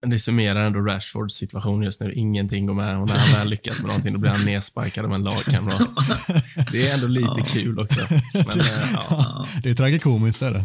[0.00, 2.12] Men det summerar ändå Rashfords situation just nu.
[2.12, 5.14] Ingenting går med och när han väl lyckas med någonting, då blir han nedsparkad av
[5.14, 5.90] en lagkamrat.
[6.72, 8.00] Det är ändå lite kul också.
[8.34, 8.92] Men, eh.
[8.94, 9.46] Ja.
[9.62, 10.64] Det är tragikomiskt är det.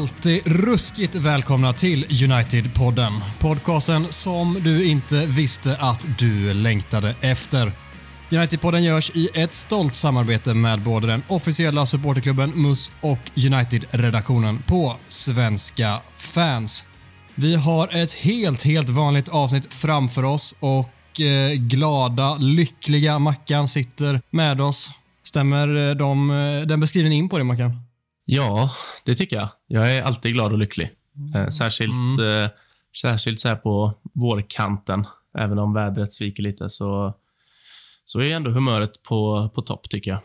[0.00, 3.12] Alltid ruskigt välkomna till United-podden.
[3.38, 7.72] Podcasten som du inte visste att du längtade efter.
[8.30, 14.96] United-podden görs i ett stolt samarbete med både den officiella supporterklubben MUS och United-redaktionen på
[15.08, 16.84] Svenska fans.
[17.34, 24.20] Vi har ett helt, helt vanligt avsnitt framför oss och eh, glada, lyckliga Mackan sitter
[24.30, 24.90] med oss.
[25.22, 27.89] Stämmer eh, de, eh, den beskrivningen in på det Mackan?
[28.24, 28.70] Ja,
[29.04, 29.48] det tycker jag.
[29.66, 30.90] Jag är alltid glad och lycklig.
[31.34, 32.48] Eh, särskilt eh,
[32.96, 35.06] särskilt så här på vårkanten.
[35.38, 37.14] Även om vädret sviker lite så,
[38.04, 40.20] så är ändå humöret på, på topp, tycker jag.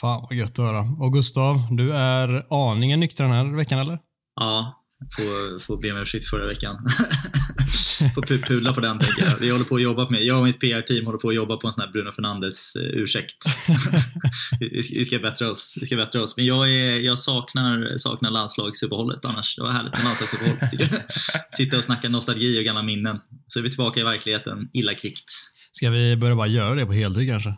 [0.00, 0.80] Fan vad gött att höra.
[1.00, 3.98] Och Gustav, du är aningen nykter den här veckan eller?
[4.36, 4.82] Ja,
[5.16, 6.76] får, får be om ursäkt förra veckan.
[8.14, 9.36] får pu- pula på den tänker jag.
[9.40, 11.68] Vi håller på att jobba med, jag och mitt PR-team håller på att jobba på
[11.68, 13.36] en sån här Bruno Fernandes eh, ursäkt.
[14.60, 15.78] vi, ska, bättra oss.
[15.80, 16.36] Vi ska bättra oss.
[16.36, 19.56] Men jag, är, jag saknar, saknar landslagsuppehållet annars.
[19.56, 21.00] Det var härligt med landslagsuppehåll.
[21.50, 23.18] Sitta och snacka nostalgi och gamla minnen.
[23.48, 25.30] Så är vi tillbaka i verkligheten illa kvickt.
[25.72, 27.56] Ska vi börja bara göra det på heltid kanske?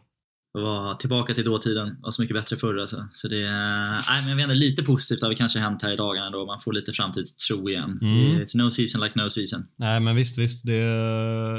[0.62, 1.96] Vara tillbaka till dåtiden.
[2.02, 3.08] var så mycket bättre förr alltså.
[3.10, 5.92] Så det är, nej, men jag vet inte, lite positivt har väl kanske hänt här
[5.92, 6.46] i dagarna då.
[6.46, 7.98] Man får lite framtidstro igen.
[8.02, 8.40] Mm.
[8.40, 9.64] It's no season like no season.
[9.76, 10.66] Nej men visst, visst.
[10.66, 10.82] Det,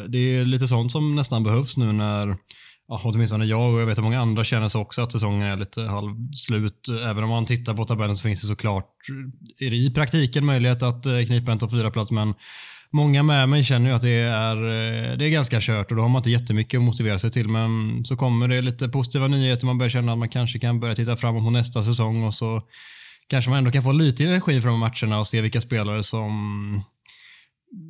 [0.07, 2.37] det är lite sånt som nästan behövs nu när
[2.91, 5.57] Ja, åtminstone jag och jag vet att många andra känner så också att säsongen är
[5.57, 6.87] lite halvslut.
[7.03, 8.95] Även om man tittar på tabellen så finns det såklart
[9.59, 12.33] är det i praktiken möjlighet att eh, knipa en topp 4-plats men
[12.91, 16.03] många med mig känner ju att det är, eh, det är ganska kört och då
[16.03, 19.65] har man inte jättemycket att motivera sig till men så kommer det lite positiva nyheter
[19.65, 22.61] man börjar känna att man kanske kan börja titta framåt på nästa säsong och så
[23.29, 26.83] kanske man ändå kan få lite energi från matcherna och se vilka spelare som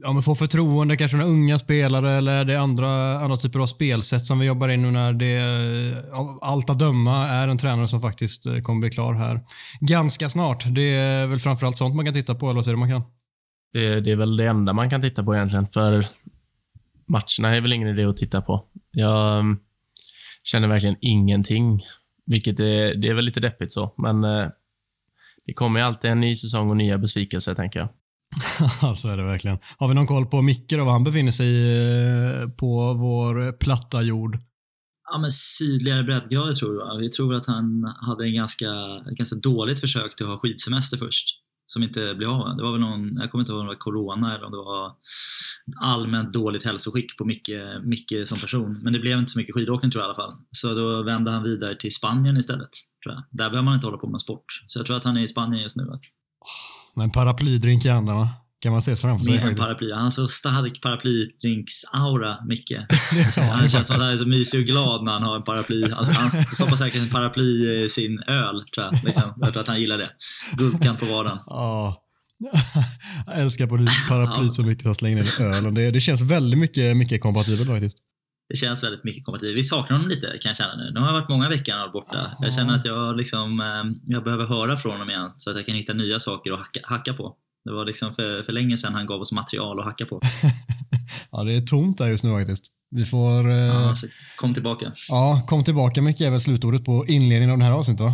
[0.04, 3.66] ja, men får förtroende, kanske några unga spelare eller det är andra, andra typer av
[3.66, 7.88] spelsätt som vi jobbar in nu när det av allt att döma är en tränare
[7.88, 9.40] som faktiskt eh, kommer bli klar här
[9.80, 10.64] ganska snart.
[10.68, 13.04] Det är väl framförallt sånt man kan titta på, eller vad säger du man kan?
[13.74, 16.06] Det, det är väl det enda man kan titta på egentligen, för
[17.08, 18.66] matcherna är väl ingen idé att titta på.
[18.92, 19.60] Jag mm,
[20.44, 21.84] känner verkligen ingenting,
[22.26, 24.48] vilket är, det är väl lite deppigt så, men eh,
[25.46, 27.90] det kommer ju alltid en ny säsong och nya besvikelser, tänker jag.
[28.82, 29.58] Ja, så är det verkligen.
[29.78, 34.02] Har vi någon koll på Micke då, var han befinner sig eh, på vår platta
[34.02, 34.38] jord?
[35.12, 36.98] Ja, men sydligare breddgrader tror jag.
[36.98, 38.66] Vi tror att han hade en ganska,
[39.12, 41.26] ett ganska dåligt försök till att ha skidsemester först.
[41.74, 42.58] Som inte blev av.
[42.58, 44.58] Det var väl någon, jag kommer inte ihåg om det var corona eller om det
[44.58, 44.92] var
[45.82, 47.50] allmänt dåligt hälsoskick på Micke,
[47.84, 48.80] Micke som person.
[48.84, 50.38] Men det blev inte så mycket skidåkning tror jag i alla fall.
[50.52, 52.70] Så då vände han vidare till Spanien istället.
[53.04, 53.24] Tror jag.
[53.32, 54.46] Där behöver man inte hålla på med sport.
[54.68, 55.84] Så jag tror att han är i Spanien just nu.
[56.96, 58.28] Med en paraplydrink i handen va?
[58.62, 59.62] Kan man se framför sig faktiskt.
[59.62, 59.92] paraply.
[59.92, 62.72] Han har så stark paraplydrinks-aura, Micke.
[63.38, 65.36] har han han känns som att han är så mysig och glad när han har
[65.36, 65.84] en paraply.
[65.92, 69.04] Alltså, han stoppar säkert en paraply i sin öl, tror jag.
[69.04, 69.34] Liksom.
[69.38, 70.10] Jag tror att han gillar det.
[70.58, 71.38] Guldkant på vaden.
[71.46, 72.02] Ja.
[73.26, 73.68] Jag älskar
[74.10, 75.74] paraply så mycket så jag slänger ner ölen.
[75.74, 77.98] Det, det känns väldigt mycket, mycket kompatibelt faktiskt.
[78.50, 79.60] Det känns väldigt mycket kompatibelt.
[79.60, 80.92] Vi saknar honom lite kan jag känna nu.
[80.94, 82.32] Nu har varit många veckor han borta.
[82.42, 85.66] Jag känner att jag, liksom, eh, jag behöver höra från honom igen så att jag
[85.66, 87.36] kan hitta nya saker att hacka, hacka på.
[87.66, 90.22] Det var liksom för, för länge sedan han gav oss material att hacka på.
[91.32, 92.66] Ja, det är tomt där just nu faktiskt.
[92.92, 93.50] Vi får...
[93.52, 93.96] Eh, Ja, ja.
[93.96, 94.92] så kom tillbaka.
[95.48, 98.14] kom tillbaka mycket är väl slutordet på inledningen av den här avsnittet va?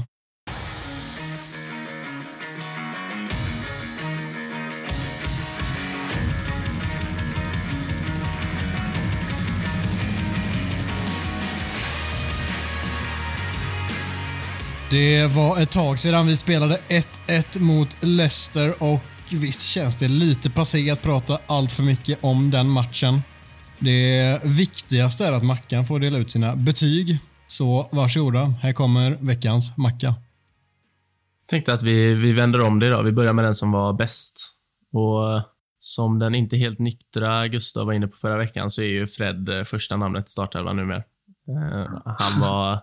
[14.89, 16.79] Det var ett tag sedan vi spelade
[17.27, 19.03] 1-1 mot Leicester och
[19.33, 23.21] visst känns det lite passé att prata allt för mycket om den matchen.
[23.79, 27.19] Det viktigaste är att Mackan får dela ut sina betyg.
[27.47, 30.15] Så varsågoda, här kommer veckans macka.
[31.47, 33.03] Tänkte att vi, vi vänder om det idag.
[33.03, 34.55] Vi börjar med den som var bäst.
[34.93, 35.43] Och eh,
[35.77, 39.49] som den inte helt nyktra Gustav var inne på förra veckan så är ju Fred
[39.49, 41.03] eh, första namnet i startelvan numera.
[41.47, 42.79] Eh, han, var,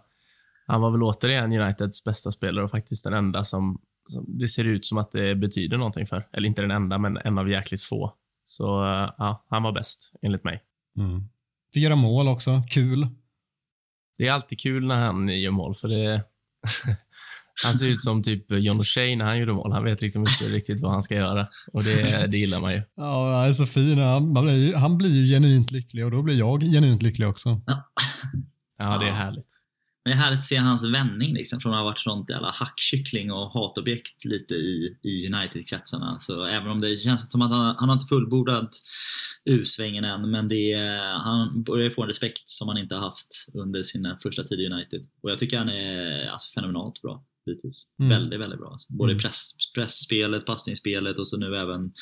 [0.67, 3.81] han var väl återigen Uniteds bästa spelare och faktiskt den enda som
[4.21, 6.29] det ser ut som att det betyder någonting för.
[6.33, 8.15] Eller inte den enda, men en av jäkligt få.
[8.45, 10.63] Så eh, ja, han var bäst, enligt mig.
[10.99, 11.23] Mm.
[11.75, 13.07] Göra mål också, kul.
[14.19, 16.25] Det är alltid kul när han gör mål, för det...
[17.65, 19.73] han ser ut som typ John O'Shea när han gjorde mål.
[19.73, 21.49] Han vet liksom inte riktigt vad han ska göra.
[21.73, 22.83] Och det, det gillar man ju.
[22.97, 23.99] Ja, han är så fin.
[23.99, 27.61] Han, blir, ju- han blir ju genuint lycklig och då blir jag genuint lycklig också.
[28.79, 29.15] Ja, det är Ja.
[29.15, 29.55] härligt.
[30.05, 32.51] Men det är härligt att se hans vändning liksom, från att ha varit sånt jävla
[32.51, 36.19] hackkyckling och hatobjekt lite i, i United-kretsarna.
[36.21, 38.71] Så även om det känns som att han, han har inte fullbordat
[39.45, 43.47] U-svängen än, men det är, han börjar få en respekt som han inte har haft
[43.55, 45.01] under sina första tid i United.
[45.23, 47.87] Och jag tycker han är alltså, fenomenalt bra hittills.
[48.01, 48.11] Mm.
[48.11, 48.71] Väldigt, väldigt bra.
[48.73, 49.23] Alltså, både i Mm.
[49.23, 51.93] press, pressspelet, passningsspelet och så nu även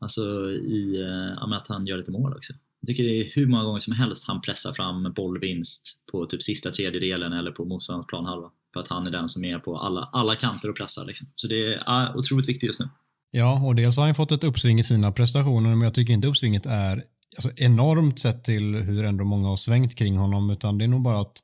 [0.00, 2.52] alltså, i eh, att han gör lite mål också.
[2.82, 6.42] Jag tycker det är hur många gånger som helst han pressar fram bollvinst på typ
[6.42, 8.50] sista tredjedelen eller på motståndarens planhalva.
[8.72, 11.04] För att han är den som är på alla, alla kanter och pressar.
[11.04, 11.28] Liksom.
[11.36, 12.88] Så det är otroligt viktigt just nu.
[13.30, 16.28] Ja, och dels har han fått ett uppsving i sina prestationer, men jag tycker inte
[16.28, 17.02] uppsvinget är
[17.36, 21.02] alltså, enormt sett till hur ändå många har svängt kring honom, utan det är nog
[21.02, 21.36] bara att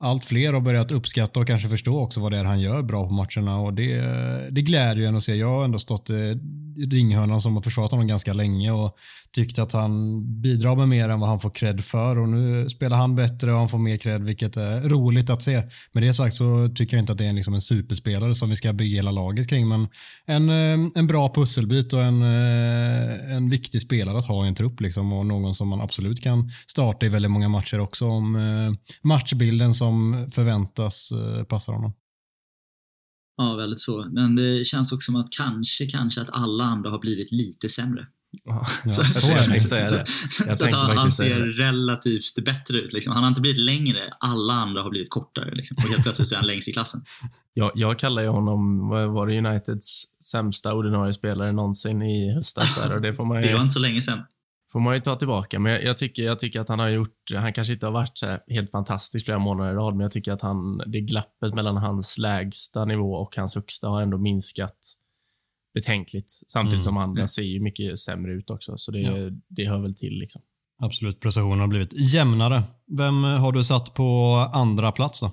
[0.00, 3.06] allt fler har börjat uppskatta och kanske förstå också vad det är han gör bra
[3.06, 4.00] på matcherna och det,
[4.50, 5.34] det gläder ju en att se.
[5.34, 6.40] Jag har ändå stått i
[6.90, 8.96] ringhörnan som har försvarat honom ganska länge och
[9.32, 12.96] tyckt att han bidrar med mer än vad han får cred för och nu spelar
[12.96, 15.62] han bättre och han får mer cred vilket är roligt att se.
[15.92, 18.56] Med det sagt så tycker jag inte att det är liksom en superspelare som vi
[18.56, 19.88] ska bygga hela laget kring men
[20.26, 24.54] en, eh, en bra pusselbit och en, eh, en viktig spelare att ha i en
[24.54, 28.36] trupp liksom och någon som man absolut kan starta i väldigt många matcher också om
[28.36, 29.87] eh, matchbilden som
[30.30, 31.92] förväntas eh, passar honom.
[33.36, 34.06] Ja, väldigt så.
[34.10, 38.06] Men det känns också som att kanske, kanske att alla andra har blivit lite sämre.
[38.44, 38.64] Ja,
[38.94, 40.04] så, så är jag det.
[40.46, 42.92] Jag så att han, ser relativt bättre ut.
[42.92, 43.12] Liksom.
[43.12, 45.54] Han har inte blivit längre, alla andra har blivit kortare.
[45.54, 45.76] Liksom.
[45.76, 47.00] Och helt plötsligt så är han längst i klassen.
[47.54, 52.94] Jag, jag kallar ju honom, var det, Uniteds sämsta ordinarie spelare någonsin i höstas där
[52.94, 54.18] och det får man Det var ju, inte så länge sedan.
[54.72, 55.58] Får man ju ta tillbaka.
[55.58, 58.18] Men jag, jag, tycker, jag tycker att han har gjort, han kanske inte har varit
[58.18, 61.54] så här helt fantastisk flera månader i rad, men jag tycker att han, det glappet
[61.54, 64.78] mellan hans lägsta nivå och hans högsta har ändå minskat
[65.74, 66.30] betänkligt.
[66.46, 66.84] Samtidigt Mm.
[66.84, 67.28] som andra Mm.
[67.28, 69.30] ser ju mycket sämre ut också, så det, Ja.
[69.48, 70.42] det hör väl till liksom.
[70.82, 72.62] Absolut, prestationen har blivit jämnare.
[72.98, 75.30] Vem har du satt på andra plats då?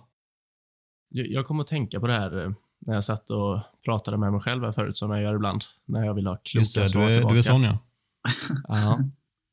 [1.09, 2.51] Jag, jag kommer att tänka på det här eh,
[2.87, 6.05] när jag satt och pratade med mig själv här förut, som jag gör ibland, när
[6.05, 7.37] jag vill ha kloka Just det, svar du är, du tillbaka.
[7.37, 7.79] är sån ja.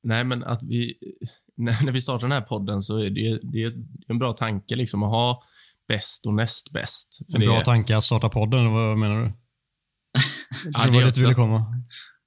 [0.02, 0.94] Nej, men att vi,
[1.56, 3.72] när, vi startar den här podden så är det, det är
[4.08, 5.42] en bra tanke liksom att ha
[5.88, 7.20] bäst och näst bäst.
[7.34, 9.32] En bra tanke att starta podden, vad menar du?
[10.72, 11.64] Ja, det var dit du ville komma.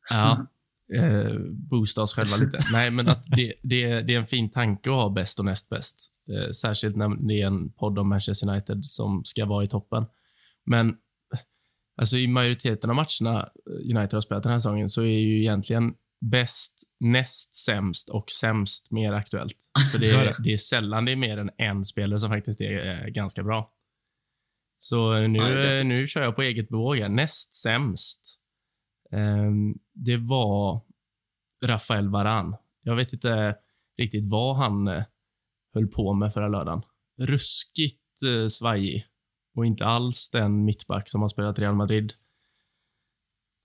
[0.10, 0.48] Ja,
[0.96, 2.60] eh, boosta oss själva lite.
[2.72, 5.70] Nej, men att det, det, det är en fin tanke att ha bäst och näst
[5.70, 6.12] bäst.
[6.30, 10.06] Eh, särskilt när det är en podd om Manchester United som ska vara i toppen.
[10.66, 10.96] Men
[11.98, 13.50] alltså i majoriteten av matcherna
[13.96, 15.94] United har spelat den här säsongen så är ju egentligen
[16.32, 19.58] bäst, näst sämst och sämst mer aktuellt.
[19.92, 20.54] För det är det.
[20.54, 23.72] är sällan det är mer än en spelare som faktiskt är eh, ganska bra.
[24.78, 27.10] Så nu, Ja, eh, nu kör jag på eget bevåg här.
[27.10, 28.40] Näst sämst.
[29.12, 30.82] Ehm, det var
[31.66, 32.56] Rafael Varan.
[32.82, 33.56] Jag vet inte
[33.98, 35.04] riktigt vad han eh,
[35.74, 36.82] höll på med förra lördagen.
[37.22, 39.06] Ruskigt eh, svajig
[39.56, 42.14] och inte alls den mittback som har spelat Real Madrid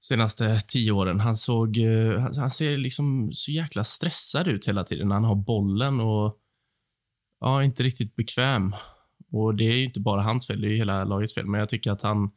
[0.00, 1.20] senaste tio åren.
[1.20, 5.24] Han såg, eh, han, han ser liksom så jäkla stressad ut hela tiden när han
[5.24, 6.38] har bollen och
[7.40, 8.74] ja, inte riktigt bekväm.
[9.32, 11.60] Och det är ju inte bara hans fel, det är ju hela lagets fel, men
[11.60, 12.30] jag tycker att han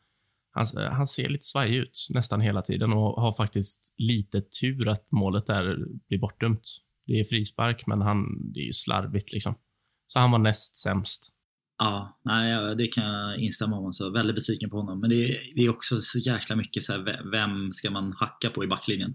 [0.54, 5.12] han, han ser lite svajig ut nästan hela tiden och har faktiskt lite tur att
[5.12, 5.78] målet där
[6.08, 6.68] blir bortdömt.
[7.06, 9.56] Det är frispark, men han, det är ju slarvigt liksom.
[10.08, 11.33] Så han var näst sämst.
[11.78, 13.94] Ja, nej, det kan jag instämma om.
[13.94, 15.00] Så väldigt besviken på honom.
[15.00, 18.50] Men det är, det är också så jäkla mycket så här, vem ska man hacka
[18.50, 19.14] på i backlinjen?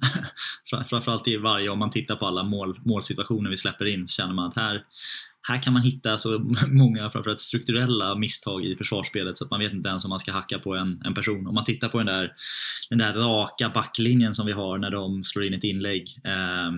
[0.89, 4.35] Framförallt i varje, om man tittar på alla mål, målsituationer vi släpper in, så känner
[4.35, 4.83] man att här,
[5.49, 6.39] här kan man hitta så
[6.69, 10.33] många framförallt strukturella misstag i försvarsspelet så att man vet inte ens om man ska
[10.33, 11.47] hacka på en, en person.
[11.47, 12.33] Om man tittar på den där,
[12.91, 16.73] den där raka backlinjen som vi har när de slår in ett inlägg Eh,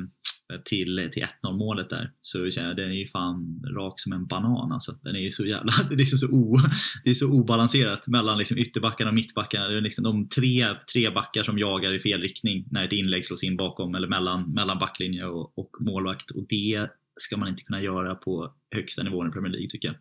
[0.50, 4.12] Eh, till, till 1-0 målet där så känner jag den är ju fan rak som
[4.12, 4.92] en banan alltså.
[4.92, 6.56] Den är ju så jävla, det är liksom så, o,
[7.04, 9.68] det är så obalanserat mellan liksom ytterbackarna och mittbackarna.
[9.68, 13.24] Det är liksom de tre, tre backar som jagar i fel riktning när ett inlägg
[13.24, 17.62] slås in bakom eller mellan, mellan backlinje och, och målvakt och det ska man inte
[17.62, 19.96] kunna göra på högsta nivån i Premier League tycker jag.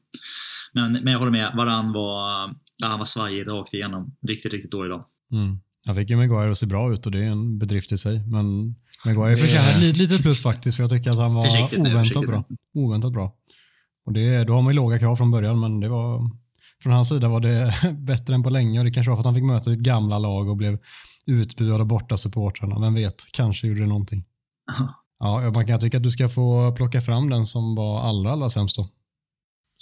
[0.74, 4.15] Men, men jag håller med, Varann var, ja, han var svajig rakt igenom.
[4.27, 5.06] Riktigt, riktigt dålig dag.
[5.32, 5.60] Mm.
[5.86, 8.28] Han fick ju Maguire att se bra ut och det är en bedrift i sig.
[8.28, 12.28] Men Maguire förtjänar ett litet plus faktiskt för jag tycker att han var Försiktigt oväntat
[12.28, 12.44] bra.
[12.74, 13.36] Oväntat bra.
[14.06, 16.32] Och det, då har man ju låga krav från början men det var
[16.84, 19.26] från hans sida var det bättre än på länge och det kanske var för att
[19.26, 20.80] han fick möta sitt gamla lag och blev
[21.26, 22.80] utbuad av borta supportrarna.
[22.80, 24.26] Vem vet, kanske gjorde det någonting.
[25.20, 28.50] Ja, man kan tycka att du ska få plocka fram den som var allra, allra
[28.50, 28.88] sämst då.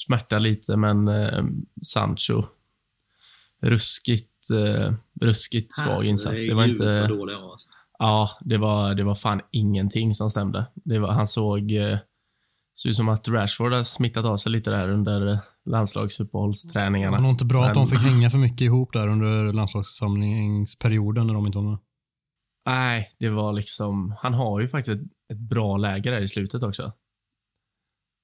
[0.05, 1.43] Smärta lite, men eh,
[1.85, 2.43] Sancho.
[3.61, 6.47] Ruskigt, eh, ruskigt svag insats.
[6.47, 7.01] Det var inte...
[7.01, 7.67] alltså.
[7.99, 10.65] Ja, det var, det var fan ingenting som stämde.
[10.75, 11.71] Det var, han såg...
[11.71, 11.97] Eh,
[12.73, 17.17] såg ut som att Rashford har smittat av sig lite där under eh, Det landslagsuppehållsträningarna.
[17.17, 21.27] var nog inte bra att de Men- fick hänga för mycket ihop där under landslagssamlingsperioden
[21.27, 21.77] när de inte var med.
[22.65, 24.15] Nej, det var liksom...
[24.19, 26.91] Han har ju faktiskt ett, ett bra läge där i slutet också.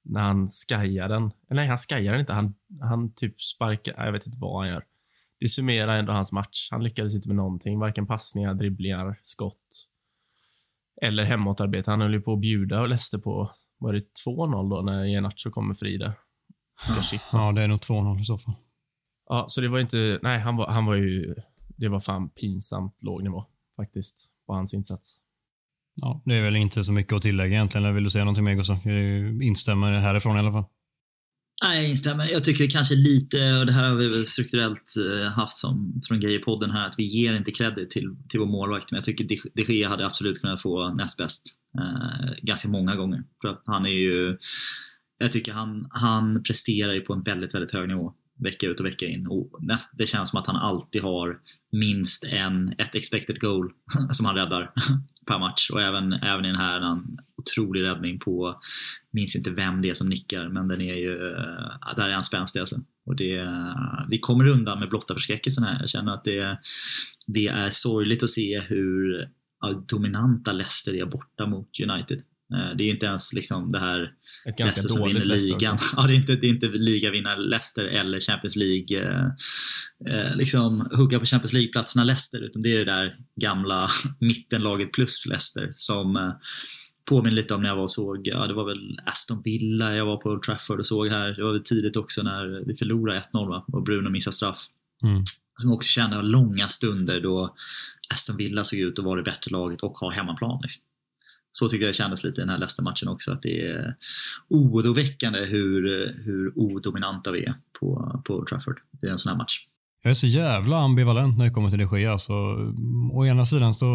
[0.06, 1.24] När han skajar den.
[1.24, 2.34] Eller nej, han skajar den inte.
[2.34, 4.06] Han, han typ sparkar...
[4.06, 4.84] Jag vet inte vad han gör.
[5.44, 6.68] Det summerar ändå hans match.
[6.72, 7.80] Han lyckades inte med någonting.
[7.80, 9.88] Varken passningar, dribblingar, skott.
[11.02, 11.92] Eller hemåtarbete.
[11.92, 13.52] Han höll ju på att bjuda och läste på...
[13.78, 16.14] Var det 2-0 då när Iheanacho kommer fri där?
[17.02, 17.26] Chippa.
[17.32, 18.54] Ja, det är nog 2-0 i så fall.
[19.30, 20.20] Ja, så det var inte...
[20.22, 21.36] Nej, han var, han var ju...
[21.78, 23.46] Det var fan pinsamt låg nivå
[23.76, 25.20] faktiskt på hans insats.
[25.96, 27.96] Ja, det är väl inte så mycket att tillägga egentligen.
[27.96, 28.78] Vill du säga någonting mer Gustav?
[28.84, 30.66] Jag instämmer härifrån i alla fall.
[31.64, 32.32] Nej, jag instämmer.
[32.32, 36.20] Jag tycker kanske lite, och det här har vi väl strukturellt eh, haft som från
[36.20, 38.92] Grejer-podden här, att vi ger inte credit till, till vår målvakt.
[38.92, 41.44] Men jag tycker de Gea hade absolut kunnat få näst bäst
[41.80, 43.24] eh, ganska många gånger.
[43.42, 44.38] För att han är ju,
[45.18, 48.86] jag tycker han, han presterar ju på en väldigt, väldigt hög nivå vecka ut och
[48.86, 49.28] vecka in.
[49.28, 51.40] Och näst, det känns som att han alltid har
[51.72, 53.72] minst en, ett expected goal
[54.12, 54.72] som han räddar
[55.28, 55.70] per match.
[55.70, 58.60] Och även, även i den här en otrolig räddning på,
[59.12, 62.24] minns inte vem det är som nickar, men den är ju, eh, där är han
[62.24, 62.76] spänstig alltså.
[63.06, 65.80] Och det, eh, vi kommer undan med blotta förskräckelsen här.
[65.80, 66.58] Jag känner att det,
[67.28, 72.22] det är sorgligt att se hur eh, dominanta Leicester är borta mot United.
[72.76, 74.12] Det är inte ens liksom det här
[74.46, 75.74] ett ganska Leicester dåligt Leicester ligan.
[75.74, 75.96] också.
[75.98, 79.26] Ja, det är inte, det är inte ligavinnare Leicester eller Champions League, eh,
[80.16, 85.26] eh, liksom hugga på Champions League-platserna Leicester, utan det är det där gamla mittenlaget plus
[85.26, 86.32] Leicester som eh,
[87.10, 90.06] påminner lite om när jag var och såg, ja det var väl Aston Villa jag
[90.06, 91.28] var på Old Trafford och såg här.
[91.28, 93.66] Det var väl tidigt också när vi förlorade 1-0 va?
[93.68, 94.60] och Bruno missade straff.
[95.04, 95.24] Mm.
[95.62, 97.56] Som också kände långa stunder då
[98.14, 100.60] Aston Villa såg ut att vara det bättre laget och ha hemmaplan.
[100.62, 100.84] Liksom.
[101.56, 103.96] Så tycker jag det kändes lite i den här Leicester-matchen också, att det är
[104.48, 109.68] oroväckande hur, hur odominanta vi är på, på Trafford i en sån här match.
[110.06, 112.10] Jag är så jävla ambivalent när det kommer till det sker.
[112.10, 112.34] Alltså,
[113.12, 113.86] å ena sidan så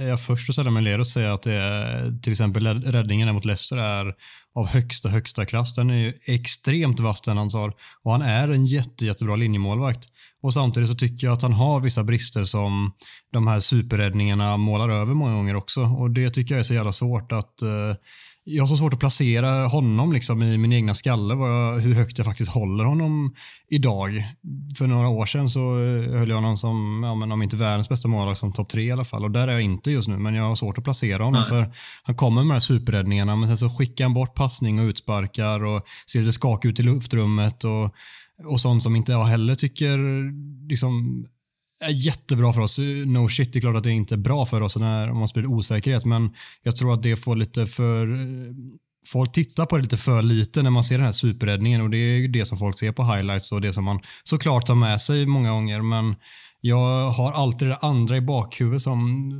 [0.00, 3.34] är jag först att sällan mig led och säga att det är, till exempel räddningen
[3.34, 4.14] mot Leicester är
[4.54, 5.74] av högsta, högsta klass.
[5.74, 10.08] Den är ju extremt vass den han har och han är en jätte, jättebra linjemålvakt.
[10.42, 12.92] Och samtidigt så tycker jag att han har vissa brister som
[13.32, 15.82] de här superräddningarna målar över många gånger också.
[15.82, 17.94] Och det tycker jag är så jävla svårt att eh,
[18.48, 22.18] jag har så svårt att placera honom liksom i min egna skalle, jag, hur högt
[22.18, 23.34] jag faktiskt håller honom
[23.68, 24.24] idag.
[24.78, 27.88] För några år sedan så eh, höll jag honom som, ja, men om inte världens
[27.88, 29.24] bästa målvakt, som topp tre i alla fall.
[29.24, 31.40] Och där är jag inte just nu, men jag har svårt att placera honom.
[31.40, 31.48] Nej.
[31.48, 34.84] För Han kommer med de här superräddningarna, men sen så skickar han bort passning och
[34.84, 37.64] utsparkar och ser lite skakig ut i luftrummet.
[37.64, 37.94] Och,
[38.52, 39.98] och sånt som inte jag heller tycker
[40.68, 41.26] liksom,
[41.80, 42.78] är jättebra för oss.
[43.06, 45.28] No shit, det är klart att det inte är bra för oss när, om man
[45.28, 48.26] sprider osäkerhet, men jag tror att det får lite för...
[49.06, 51.98] Folk tittar på det lite för lite när man ser den här superräddningen och det
[51.98, 55.26] är det som folk ser på highlights och det som man såklart tar med sig
[55.26, 56.14] många gånger, men
[56.60, 59.30] jag har alltid det andra i bakhuvudet som,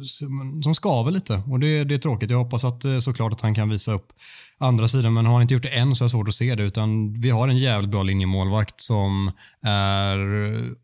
[0.62, 2.30] som, skaver lite och det, det är tråkigt.
[2.30, 4.12] Jag hoppas att eh, såklart att han kan visa upp
[4.58, 6.54] andra sidan, men har han inte gjort det än så är det svårt att se
[6.54, 6.62] det.
[6.62, 9.30] Utan vi har en jävligt bra linjemålvakt som
[9.62, 10.18] är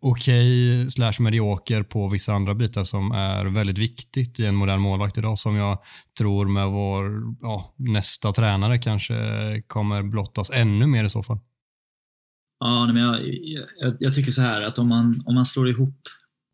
[0.01, 5.19] okej slash medioker på vissa andra bitar som är väldigt viktigt i en modern målvakt
[5.19, 5.79] idag som jag
[6.19, 9.15] tror med vår ja, nästa tränare kanske
[9.67, 11.39] kommer blottas ännu mer i så fall.
[12.59, 13.21] Ja, men jag,
[13.81, 16.01] jag, jag tycker så här att om man, om man slår ihop,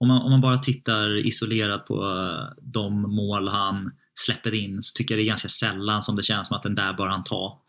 [0.01, 2.27] om man, om man bara tittar isolerat på
[2.63, 6.49] de mål han släpper in så tycker jag det är ganska sällan som det känns
[6.49, 7.61] som att den där bör han ta.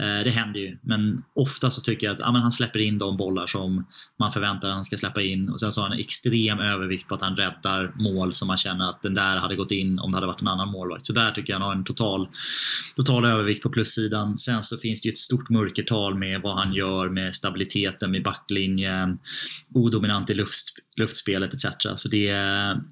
[0.00, 2.98] Eh, det händer ju, men ofta så tycker jag att ja, men han släpper in
[2.98, 3.86] de bollar som
[4.18, 7.08] man förväntar att han ska släppa in och sen så har han en extrem övervikt
[7.08, 10.10] på att han räddar mål som man känner att den där hade gått in om
[10.10, 11.06] det hade varit en annan målvakt.
[11.06, 12.28] Så där tycker jag han har en total,
[12.96, 14.38] total övervikt på plussidan.
[14.38, 18.22] Sen så finns det ju ett stort mörkertal med vad han gör med stabiliteten med
[18.22, 19.18] backlinjen,
[19.74, 21.66] odominant i luft, luftspelet etc.
[21.96, 22.32] Så det,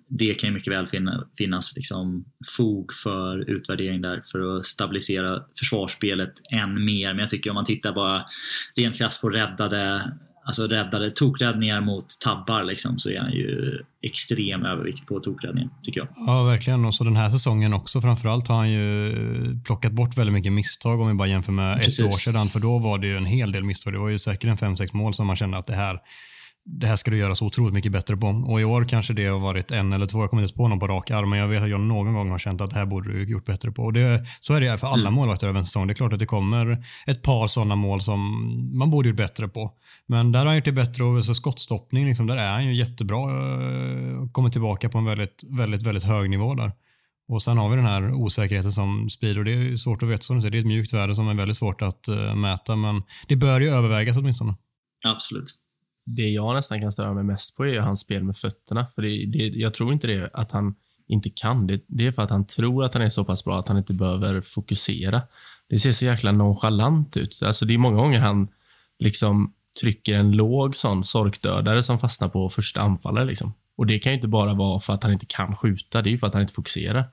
[0.09, 0.87] det kan ju mycket väl
[1.39, 2.25] finnas liksom
[2.57, 6.90] fog för utvärdering där för att stabilisera försvarsspelet än mer.
[6.91, 8.25] Men jag tycker om man tittar bara
[8.77, 10.13] rent krasst på räddade
[10.45, 16.01] Alltså räddade tokräddningar mot tabbar liksom, så är han ju extrem övervikt på tokräddningen, tycker
[16.01, 16.09] jag.
[16.27, 16.85] Ja, verkligen.
[16.85, 19.15] Och så den här säsongen också framförallt har han ju
[19.65, 21.99] plockat bort väldigt mycket misstag om vi bara jämför med Precis.
[21.99, 22.47] ett år sedan.
[22.47, 23.93] För då var det ju en hel del misstag.
[23.93, 25.99] Det var ju säkert en fem sex mål som man kände att det här
[26.65, 28.27] det här ska du göra så otroligt mycket bättre på.
[28.27, 30.79] Och i år kanske det har varit en eller två, jag kommer inte på någon
[30.79, 32.87] på rak arm, men jag vet att jag någon gång har känt att det här
[32.87, 33.83] borde du gjort bättre på.
[33.83, 35.15] Och det, så är det för alla mm.
[35.15, 35.87] målvakter över en säsong.
[35.87, 38.21] Det är klart att det kommer ett par sådana mål som
[38.79, 39.73] man borde gjort bättre på.
[40.07, 42.75] Men där har han gjort det bättre och så skottstoppning, liksom, där är han ju
[42.75, 43.21] jättebra.
[43.21, 46.73] eh, Kommer tillbaka på en väldigt, väldigt, väldigt hög nivå där.
[47.29, 50.37] Och sen har vi den här osäkerheten som och det är svårt att veta som
[50.37, 50.51] du säger.
[50.51, 53.61] Det är ett mjukt värde som är väldigt svårt att uh, mäta, men det bör
[53.61, 54.55] ju övervägas åtminstone.
[55.05, 55.61] Absolut
[56.07, 58.87] det jag nästan kan störa mig mest på är hans spel med fötterna.
[58.87, 60.75] För det, det, Jag tror inte det att han
[61.09, 61.67] inte kan.
[61.67, 63.79] Det, det är för att han tror att han är så pass bra att han
[63.79, 65.23] inte behöver fokusera.
[65.69, 67.41] Det ser så jäkla nonchalant ut.
[67.45, 68.49] Alltså det är många gånger han
[68.99, 73.25] liksom trycker en låg sån sorkdödare som fastnar på första anfallare.
[73.25, 73.55] Liksom.
[73.77, 76.17] Och Det kan ju inte bara vara för att han inte kan skjuta, det är
[76.17, 77.05] för att han inte fokuserar.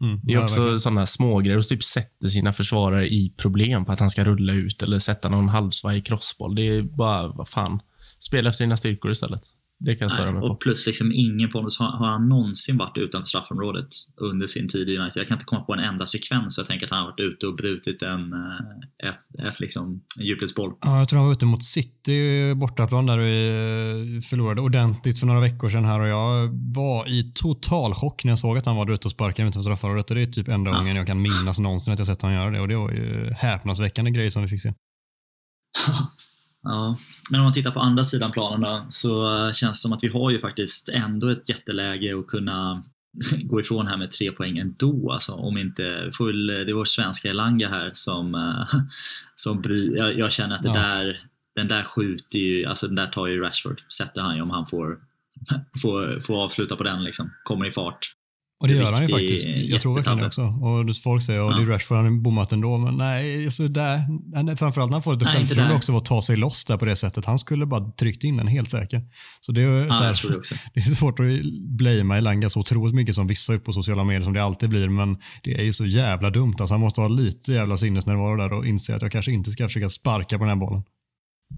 [0.00, 4.00] Mm, det är också sådana smågrejer och typ sätter sina försvarare i problem för att
[4.00, 6.54] han ska rulla ut eller sätta någon halvsvaj crossboll.
[6.54, 7.80] Det är bara, vad fan.
[8.26, 9.42] Spela efter dina styrkor istället.
[9.78, 10.46] Det kan jag störa mig på.
[10.46, 14.88] Och plus liksom ingen Pontus, har, har han någonsin varit utanför straffområdet under sin tid
[14.88, 15.20] i United?
[15.20, 17.20] Jag kan inte komma på en enda sekvens så jag tänker att han har varit
[17.20, 20.72] ute och brutit en, eh, ett, ett liksom, en djupledsboll.
[20.80, 25.26] Ja, jag tror han var ute mot City bortaplan där vi eh, förlorade ordentligt för
[25.26, 28.76] några veckor sedan här och jag var i total chock när jag såg att han
[28.76, 30.76] var ute och sparkade utanför straffområdet och det är typ enda ja.
[30.76, 33.32] gången jag kan minnas någonsin att jag sett honom göra det och det var ju
[33.32, 34.72] häpnadsväckande grejer som vi fick se.
[36.68, 36.96] Ja,
[37.30, 40.30] men om man tittar på andra sidan planen så känns det som att vi har
[40.30, 42.84] ju faktiskt ändå ett jätteläge att kunna
[43.42, 45.12] gå ifrån här med tre poäng ändå.
[45.12, 48.54] Alltså, om inte, full, det är vår svenska Elanga här som,
[49.36, 50.74] som bry, jag, jag, känner att det ja.
[50.74, 51.20] där,
[51.54, 54.66] den där skjuter ju, alltså den där tar ju Rashford, sätter han ju om han
[54.66, 54.98] får,
[55.82, 58.12] får, får avsluta på den liksom, kommer i fart.
[58.60, 59.46] Och det gör han ju faktiskt.
[59.58, 60.42] Jag tror verkligen det också.
[60.42, 61.56] Och folk säger att ja.
[61.56, 62.78] det är Rashford, han har bommat ändå.
[62.78, 66.64] Men nej, alltså där, framförallt när han får lite självförtroende också att ta sig loss
[66.64, 67.24] där på det sättet.
[67.24, 69.02] Han skulle bara tryckt in den helt säker.
[69.40, 71.26] Så det är, ja, så här, det, det, är svårt att
[71.60, 74.88] blamea Elanga så otroligt mycket som vissa ut på sociala medier som det alltid blir.
[74.88, 76.54] Men det är ju så jävla dumt.
[76.58, 79.66] Alltså han måste ha lite jävla sinnesnärvaro där och inse att jag kanske inte ska
[79.66, 80.82] försöka sparka på den här bollen.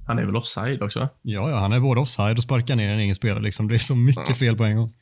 [0.06, 1.08] Han är väl offside också?
[1.22, 3.42] Ja, ja han är både offside och sparkar ner en egen spelare.
[3.42, 3.68] Liksom.
[3.68, 4.34] Det är så mycket ja.
[4.34, 4.92] fel på en gång.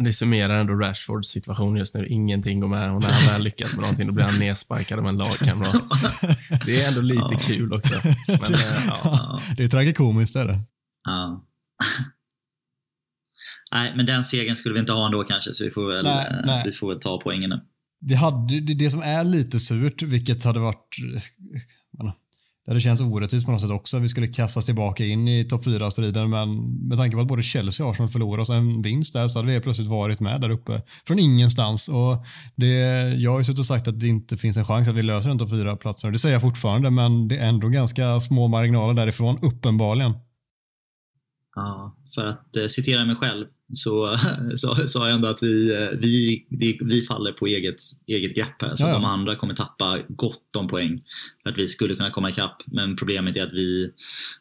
[0.00, 2.06] Det summerar ändå Rashfords situation just nu.
[2.06, 5.06] Ingenting går med och när han väl lyckas med någonting då blir han nedsparkad av
[5.06, 5.84] en lagkamrat.
[6.66, 7.38] Det är ändå lite ja.
[7.40, 7.94] kul också.
[8.28, 9.40] Men, det, eh, ja.
[9.56, 10.58] det är tragikomiskt är det.
[11.04, 11.44] Ja.
[13.72, 16.26] nej, men den segern skulle vi inte ha ändå kanske, så vi får väl, nej,
[16.30, 16.62] eh, nej.
[16.66, 17.60] Vi får väl ta poängen nu.
[18.00, 20.96] Vi hade, det, det som är lite surt, vilket hade varit
[22.66, 23.98] där det känns orättvist på något sätt också.
[23.98, 26.48] Vi skulle kastas tillbaka in i topp 4-striden, men
[26.88, 29.52] med tanke på att både Chelsea och Arsenal förlorade oss en vinst där så hade
[29.52, 31.88] vi plötsligt varit med där uppe från ingenstans.
[31.88, 32.24] Och
[32.54, 32.66] det,
[33.14, 35.28] jag har ju suttit och sagt att det inte finns en chans att vi löser
[35.28, 38.94] den topp 4-platsen och det säger jag fortfarande, men det är ändå ganska små marginaler
[38.94, 40.12] därifrån, uppenbarligen.
[41.56, 44.16] Ja, för att eh, citera mig själv så
[44.86, 48.76] sa jag ändå att vi, eh, vi, vi, vi, faller på eget, eget grepp här.
[48.76, 51.02] Så de andra kommer tappa gott om poäng
[51.42, 52.56] för att vi skulle kunna komma ikapp.
[52.66, 53.90] Men problemet är att vi,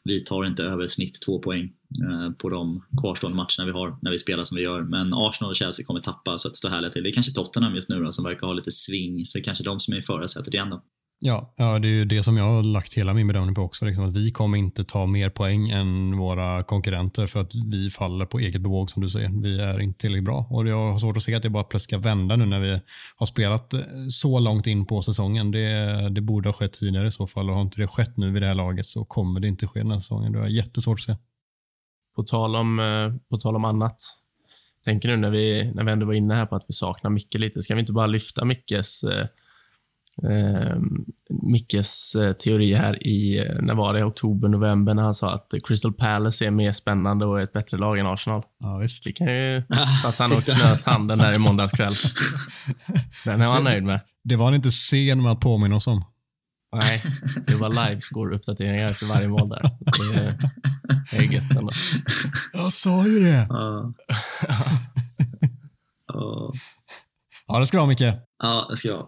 [0.03, 1.63] vi tar inte över snitt två poäng
[2.03, 4.81] eh, på de kvarstående matcherna vi har när vi spelar som vi gör.
[4.81, 7.03] Men Arsenal och Chelsea kommer tappa så att det står härliga till.
[7.03, 9.43] Det är kanske Tottenham just nu då, som verkar ha lite sving, så det är
[9.43, 10.81] kanske de som är i förarsätet igen då.
[11.19, 13.85] Ja, ja, det är ju det som jag har lagt hela min bedömning på också.
[13.85, 18.25] Liksom, att vi kommer inte ta mer poäng än våra konkurrenter för att vi faller
[18.25, 19.41] på eget bevåg som du säger.
[19.41, 22.01] Vi är inte tillräckligt bra och jag har svårt att se att det bara plötsligt
[22.01, 22.79] ska vända nu när vi
[23.15, 25.51] har spelat eh, så långt in på säsongen.
[25.51, 28.31] Det, det borde ha skett tidigare i så fall och har inte det skett nu
[28.31, 30.31] vid det här laget så kommer det inte ske den här säsongen.
[30.31, 31.15] Det är jättesvårt att se.
[32.15, 33.97] På tal om, eh, på tal om annat.
[34.85, 37.39] Tänker nu när vi, när vi ändå var inne här på att vi saknar Micke
[37.39, 37.61] lite.
[37.61, 39.27] Ska vi inte bara lyfta Mickes eh,
[40.29, 40.75] eh,
[41.43, 45.53] Mickes eh, teori här i, eh, när var det, oktober, november, när han sa att
[45.67, 48.43] Crystal Palace är mer spännande och ett bättre lag än Arsenal.
[48.59, 49.03] Ja, visst.
[49.03, 49.63] Det kan ju...
[50.03, 51.93] Satt han och knöt handen där i måndags kväll.
[53.25, 53.99] Den är han nöjd med.
[54.23, 56.05] Det var han inte sen med att påminna oss om.
[56.75, 57.03] Nej,
[57.47, 59.61] det var livescore-uppdateringar efter varje mål där.
[59.61, 60.37] Det är,
[61.11, 61.71] det är gött ändå.
[62.53, 63.45] Jag sa ju det.
[63.49, 63.93] Ja.
[66.07, 66.51] Ja.
[67.47, 68.01] Ja, det ska du ha Micke.
[68.39, 69.07] Ja, det ska jag.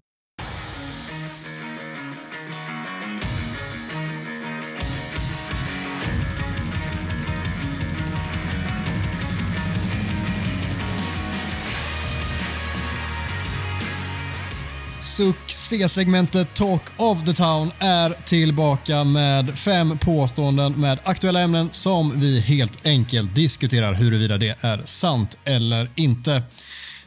[15.17, 22.39] Succésegmentet Talk of the Town är tillbaka med fem påståenden med aktuella ämnen som vi
[22.39, 26.43] helt enkelt diskuterar huruvida det är sant eller inte.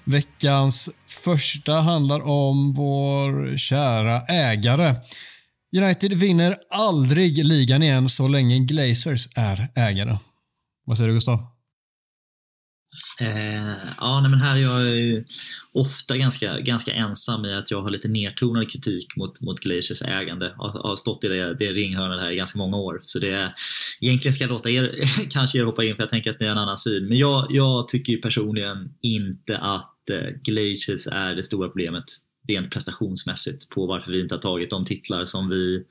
[0.05, 4.95] Veckans första handlar om vår kära ägare.
[5.77, 10.19] United vinner aldrig ligan igen så länge Glazers är ägare.
[10.85, 11.50] Vad säger du Gustav?
[13.21, 15.25] Eh, ja, nej, men här är jag ju
[15.73, 20.55] ofta ganska, ganska ensam i att jag har lite nedtonad kritik mot, mot Glaciers ägande.
[20.59, 23.01] Jag har stått i det, det ringhörnet här i ganska många år.
[23.05, 23.55] Så det,
[24.01, 24.93] egentligen ska jag låta er,
[25.31, 27.09] kanske er hoppa in för jag tänker att ni har en annan syn.
[27.09, 32.05] Men jag, jag tycker ju personligen inte att eh, Glaciers är det stora problemet
[32.51, 35.85] rent prestationsmässigt på varför vi inte har tagit de titlar som vi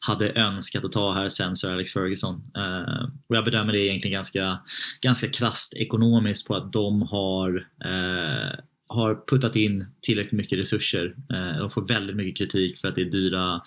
[0.00, 2.42] hade önskat att ta här sen Sir Alex Ferguson.
[2.56, 4.58] Eh, och jag bedömer det egentligen ganska,
[5.00, 11.14] ganska krasst ekonomiskt på att de har eh, har puttat in tillräckligt mycket resurser.
[11.32, 13.60] Eh, de får väldigt mycket kritik för att det är dyra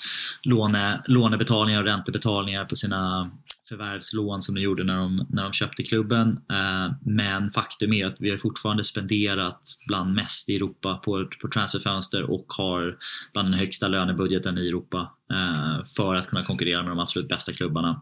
[0.44, 3.32] låne, lånebetalningar och räntebetalningar på sina
[3.70, 6.30] förvärvslån som de gjorde när de, när de köpte klubben.
[6.30, 11.48] Eh, men faktum är att vi har fortfarande spenderat bland mest i Europa på, på
[11.48, 12.98] transferfönster och har
[13.34, 17.54] bland den högsta lönebudgeten i Europa eh, för att kunna konkurrera med de absolut bästa
[17.54, 18.02] klubbarna.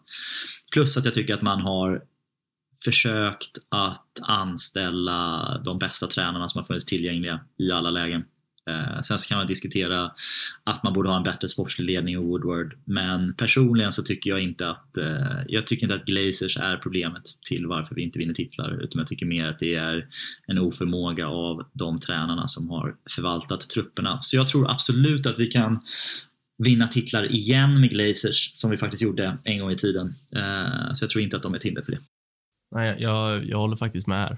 [0.74, 2.02] Plus att jag tycker att man har
[2.92, 8.24] försökt att anställa de bästa tränarna som har funnits tillgängliga i alla lägen.
[8.70, 10.12] Eh, sen så kan man diskutera
[10.64, 12.78] att man borde ha en bättre sportslig ledning i Woodward.
[12.86, 17.24] Men personligen så tycker jag inte att, eh, jag tycker inte att Glazers är problemet
[17.50, 18.84] till varför vi inte vinner titlar.
[18.84, 20.08] Utan jag tycker mer att det är
[20.48, 24.20] en oförmåga av de tränarna som har förvaltat trupperna.
[24.22, 25.80] Så jag tror absolut att vi kan
[26.58, 30.08] vinna titlar igen med Glazers som vi faktiskt gjorde en gång i tiden.
[30.36, 32.00] Eh, så jag tror inte att de är ett hinder för det.
[32.72, 34.38] Nej, jag, jag håller faktiskt med här.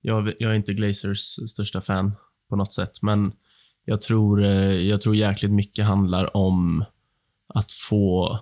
[0.00, 1.18] Jag, jag är inte Glazers
[1.50, 2.12] största fan
[2.48, 3.32] på något sätt, men
[3.84, 6.84] jag tror, eh, jag tror jäkligt mycket handlar om
[7.54, 8.38] att få...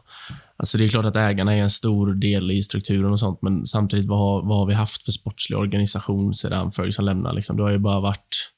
[0.57, 3.67] Alltså det är klart att ägarna är en stor del i strukturen och sånt, men
[3.67, 7.35] samtidigt, vad har, vad har vi haft för sportslig organisation sedan Ferguson lämnade?
[7.35, 7.57] Liksom?
[7.57, 8.53] Det har ju bara varit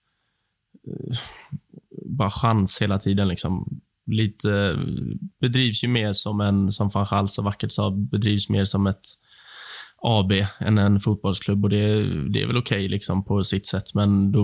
[0.86, 1.16] eh,
[2.06, 3.28] bara chans hela tiden.
[3.28, 3.80] Liksom.
[4.06, 4.76] Lite, eh,
[5.40, 9.06] bedrivs ju mer som en, som van Gaal så vackert sa, bedrivs mer som ett
[10.02, 13.94] AB än en fotbollsklubb och det, det är väl okej okay liksom på sitt sätt,
[13.94, 14.42] men då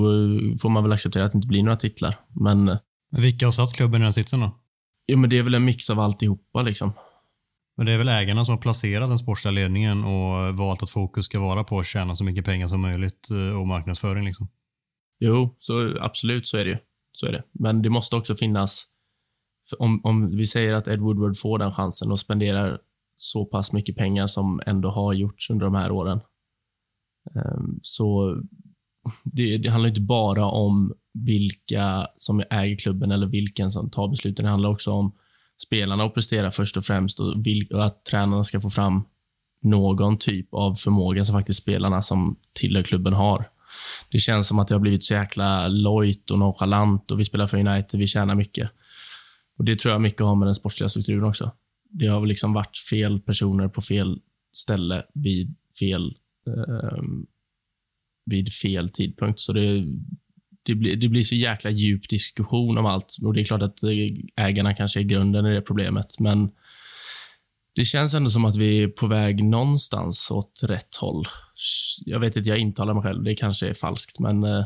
[0.60, 2.14] får man väl acceptera att det inte blir några titlar.
[2.28, 2.78] Men...
[3.16, 4.50] Vilka har satt klubben i den sitsen då?
[5.06, 6.92] Jo, men det är väl en mix av alltihopa liksom.
[7.76, 11.26] Men det är väl ägarna som har placerat den sportsliga ledningen och valt att fokus
[11.26, 14.48] ska vara på att tjäna så mycket pengar som möjligt eh, och marknadsföring liksom.
[15.20, 16.78] Jo, så absolut så är det ju.
[17.12, 17.42] Så är det.
[17.52, 18.86] Men det måste också finnas,
[19.78, 22.80] om, om vi säger att Ed Woodward får den chansen och spenderar
[23.16, 26.20] så pass mycket pengar som ändå har gjorts under de här åren.
[27.34, 28.36] Ehm, så
[29.24, 34.44] det, det, handlar inte bara om vilka som äger klubben eller vilken som tar besluten.
[34.44, 35.12] Det handlar också om
[35.62, 37.34] spelarna att prestera först och främst och,
[37.70, 39.04] och att tränarna ska få fram
[39.62, 43.50] någon typ av förmåga som faktiskt spelarna som tillhör klubben har.
[44.10, 47.46] Det känns som att det har blivit så jäkla lojt och nonchalant och vi spelar
[47.46, 48.70] för United, vi tjänar mycket.
[49.58, 51.52] Och Det tror jag mycket har med den sportsliga strukturen också
[51.90, 54.18] det har liksom varit fel personer på fel
[54.52, 56.14] ställe vid fel,
[56.46, 57.02] eh,
[58.30, 59.40] vid fel tidpunkt.
[59.40, 59.84] Så det,
[60.62, 63.16] det, blir, det blir så jäkla djup diskussion om allt.
[63.22, 63.78] Och Det är klart att
[64.36, 66.50] ägarna kanske är grunden i det problemet, men
[67.74, 71.24] det känns ändå som att vi är på väg någonstans åt rätt håll.
[72.04, 73.24] Jag vet inte, jag intalar mig själv.
[73.24, 74.64] Det kanske är falskt, men eh,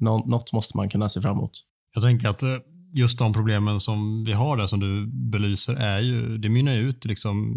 [0.00, 1.64] något måste man kunna se fram emot.
[1.94, 2.48] Jag tänker att eh,
[2.96, 7.04] just de problemen som vi har där som du belyser är ju, det mynnar ut
[7.04, 7.54] liksom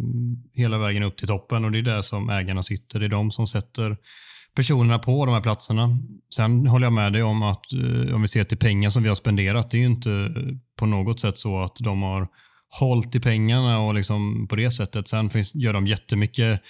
[0.54, 3.00] hela vägen upp till toppen och det är där som ägarna sitter.
[3.00, 3.98] Det är de som sätter
[4.56, 5.98] personerna på de här platserna.
[6.36, 9.10] Sen håller jag med dig om att eh, om vi ser till pengar som vi
[9.10, 10.34] har spenderat, det är ju inte
[10.80, 12.28] på något sätt så att de har
[12.80, 15.08] hållit i pengarna och liksom på det sättet.
[15.08, 16.62] Sen finns, gör de jättemycket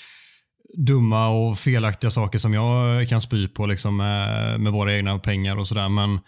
[0.78, 5.58] dumma och felaktiga saker som jag kan spy på liksom med, med våra egna pengar
[5.58, 5.90] och sådär.
[5.90, 6.20] Men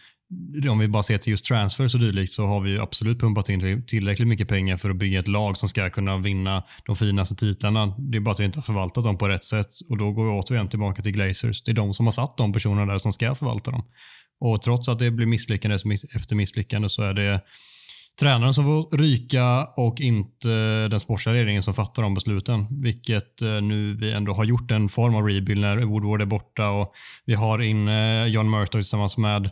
[0.69, 3.83] om vi bara ser till just transfers och dylikt så har vi absolut pumpat in
[3.87, 7.93] tillräckligt mycket pengar för att bygga ett lag som ska kunna vinna de finaste titlarna.
[7.97, 10.23] Det är bara att vi inte har förvaltat dem på rätt sätt och då går
[10.23, 11.63] vi återigen tillbaka till Glazers.
[11.63, 13.83] Det är de som har satt de personerna där som ska förvalta dem.
[14.39, 15.75] Och trots att det blir misslyckande
[16.15, 17.41] efter misslyckande så är det
[18.19, 22.81] tränaren som får ryka och inte den sportsliga ledningen som fattar de besluten.
[22.81, 26.69] Vilket eh, nu vi ändå har gjort en form av rebuild när Woodward är borta
[26.69, 26.93] och
[27.25, 29.49] vi har in eh, John Murtough tillsammans med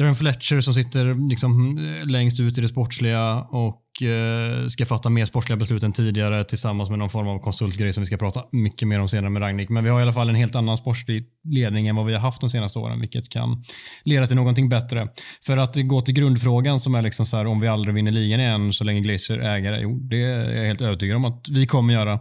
[0.00, 5.10] Darren Fletcher som sitter liksom eh, längst ut i det sportsliga och eh, ska fatta
[5.10, 8.44] mer sportsliga beslut än tidigare tillsammans med någon form av konsultgrej som vi ska prata
[8.52, 9.68] mycket mer om senare med Ragnik.
[9.68, 12.20] Men vi har i alla fall en helt annan sportslig ledning än vad vi har
[12.20, 13.62] haft de senaste åren, vilket kan
[14.04, 15.08] leda till någonting bättre.
[15.46, 18.40] För att gå till grundfrågan som är liksom så här, om vi aldrig vinner ligan
[18.40, 21.94] igen så länge Glazer ägare, jo, det är jag helt övertygad om att vi kommer
[21.94, 22.18] göra.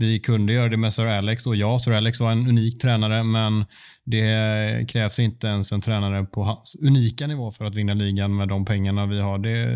[0.00, 3.22] Vi kunde göra det med Sir Alex och ja, Sir Alex var en unik tränare
[3.22, 3.64] men
[4.06, 8.48] det krävs inte ens en tränare på hans unika nivå för att vinna ligan med
[8.48, 9.38] de pengarna vi har.
[9.38, 9.66] Det,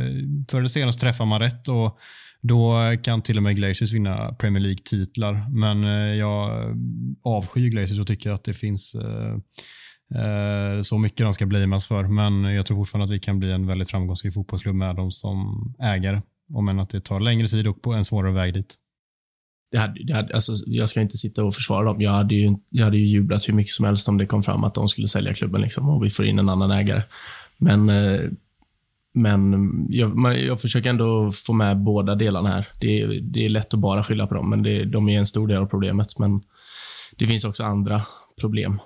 [0.51, 1.99] förr eller senare träffar man rätt och
[2.41, 5.51] då kan till och med Glaciers vinna Premier League-titlar.
[5.51, 6.51] Men eh, jag
[7.25, 9.35] avskyr Glaciers och tycker att det finns eh,
[10.23, 12.05] eh, så mycket de ska blamas för.
[12.05, 15.75] Men jag tror fortfarande att vi kan bli en väldigt framgångsrik fotbollsklubb med dem som
[15.81, 16.21] ägare.
[16.55, 18.75] Om än att det tar längre tid och på en svårare väg dit
[19.71, 22.01] det hade, det hade, alltså, jag ska inte sitta och försvara dem.
[22.01, 24.65] Jag hade, ju, jag hade ju jublat hur mycket som helst om det kom fram
[24.65, 27.03] att de skulle sälja klubben liksom, och vi får in en annan ägare.
[27.57, 28.21] Men, eh,
[29.15, 32.69] men jag, jag försöker ändå få med båda delarna här.
[32.81, 35.49] Det, det är lätt att bara skylla på dem, men det, de är en stor
[35.49, 36.19] del av problemet.
[36.19, 36.41] Men
[37.17, 38.03] det finns också andra
[38.41, 38.81] problem.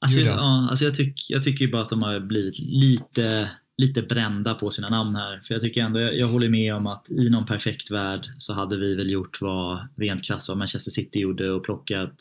[0.00, 4.54] Alltså, ja, alltså jag, tyck, jag tycker bara att de har blivit lite lite brända
[4.54, 5.40] på sina namn här.
[5.46, 8.52] För jag tycker ändå, jag, jag håller med om att i någon perfekt värld så
[8.52, 12.14] hade vi väl gjort vad rent krasst vad Manchester City gjorde och plockat,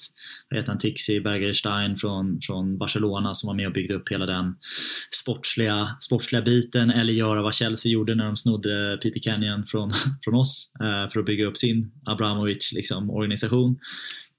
[0.50, 4.26] vad heter han, Tixi Bergerstein från, från Barcelona som var med och byggde upp hela
[4.26, 4.56] den
[5.16, 9.90] sportsliga, sportsliga biten eller göra vad Chelsea gjorde när de snodde Peter Kenyon från,
[10.24, 13.80] från oss eh, för att bygga upp sin Abramovic liksom, organisation.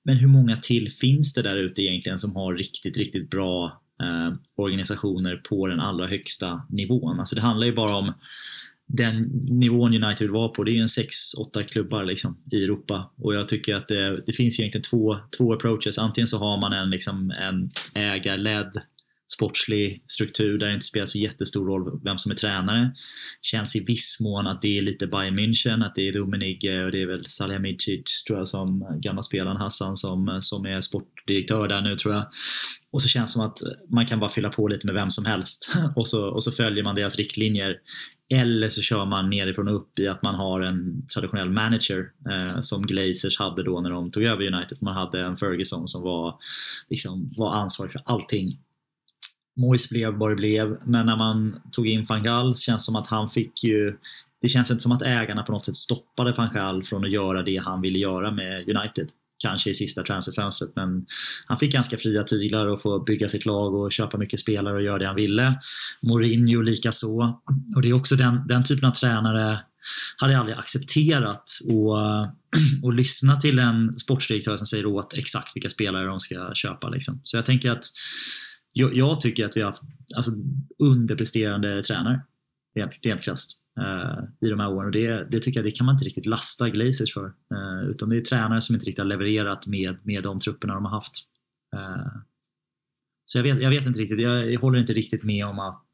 [0.04, 4.34] Men hur många till finns det där ute egentligen som har riktigt, riktigt bra Eh,
[4.56, 7.20] organisationer på den allra högsta nivån.
[7.20, 8.12] Alltså det handlar ju bara om
[8.86, 10.64] den nivån United vill vara på.
[10.64, 14.32] Det är ju en 6-8 klubbar liksom, i Europa och jag tycker att det, det
[14.32, 15.98] finns egentligen två, två approaches.
[15.98, 18.80] Antingen så har man en, liksom, en ägarledd
[19.34, 22.92] sportslig struktur där det inte spelar så jättestor roll vem som är tränare.
[23.42, 26.92] Känns i viss mån att det är lite Bayern München, att det är Rummenigge och
[26.92, 31.80] det är väl Salihamidzic tror jag som gamla spelaren Hassan som, som är sportdirektör där
[31.80, 32.26] nu tror jag.
[32.90, 35.24] Och så känns det som att man kan bara fylla på lite med vem som
[35.24, 37.76] helst och så, och så följer man deras riktlinjer.
[38.30, 42.60] Eller så kör man nerifrån och upp i att man har en traditionell manager eh,
[42.60, 44.78] som Glazers hade då när de tog över United.
[44.80, 46.34] Man hade en Ferguson som var,
[46.88, 48.58] liksom, var ansvarig för allting
[49.56, 52.96] Mois blev vad det blev, men när man tog in van Gaal känns det som
[52.96, 53.96] att han fick ju
[54.42, 57.42] det känns inte som att ägarna på något sätt stoppade van Gaal från att göra
[57.42, 59.08] det han ville göra med United.
[59.38, 61.06] Kanske i sista transferfönstret, men
[61.46, 64.82] han fick ganska fria tyglar och få bygga sitt lag och köpa mycket spelare och
[64.82, 65.60] göra det han ville.
[66.02, 67.42] Mourinho lika så.
[67.76, 69.58] Och det är också den, den typen av tränare
[70.16, 71.96] hade jag aldrig accepterat och,
[72.82, 76.88] och lyssna till en sportsdirektör som säger åt exakt vilka spelare de ska köpa.
[76.88, 77.20] Liksom.
[77.24, 77.84] Så jag tänker att
[78.72, 79.82] jag, jag, tycker att vi har haft
[80.16, 80.32] alltså,
[80.78, 82.20] underpresterande tränare,
[82.74, 84.86] rent, rent krasst, uh, i de här åren.
[84.86, 87.24] Och det, det, tycker jag det kan man inte riktigt lasta Glazers för.
[87.24, 90.84] Uh, utan det är tränare som inte riktigt har levererat med, med de trupperna de
[90.84, 91.12] har haft.
[91.76, 92.22] Uh,
[93.24, 95.84] så jag vet, jag vet inte riktigt, jag, jag håller inte riktigt med om att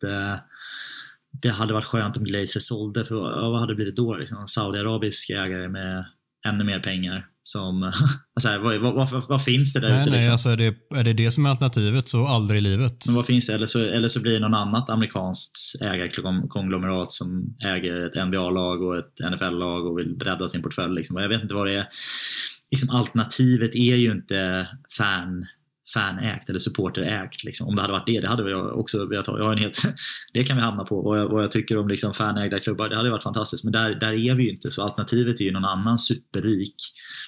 [1.30, 3.14] det hade varit skönt om Glazer sålde, för
[3.50, 4.16] vad hade det blivit då?
[4.16, 4.48] Liksom?
[4.48, 6.04] Saudiarabisk ägare med
[6.46, 7.82] ännu mer pengar som,
[8.34, 10.10] alltså här, vad, vad, vad, finns det där nej, ute?
[10.10, 10.32] Nej, liksom?
[10.32, 13.06] alltså är, det, är det det som är alternativet så aldrig i livet.
[13.06, 13.54] Men vad finns det?
[13.54, 18.98] Eller så, eller så blir det någon annat amerikanskt ägarkonglomerat som äger ett NBA-lag och
[18.98, 20.94] ett NFL-lag och vill bredda sin portfölj.
[20.94, 21.16] Liksom.
[21.16, 21.88] Jag vet inte vad det är.
[22.70, 25.46] Liksom, alternativet är ju inte fan
[25.94, 27.44] fanägt eller supporterägt.
[27.44, 27.68] Liksom.
[27.68, 29.38] Om det hade varit det, det hade jag också velat ha.
[29.38, 29.82] Jag har en helt,
[30.32, 32.88] det kan vi hamna på, vad jag, vad jag tycker om liksom fanägda klubbar.
[32.88, 34.70] Det hade varit fantastiskt, men där, där är vi ju inte.
[34.70, 36.76] Så alternativet är ju någon annan superrik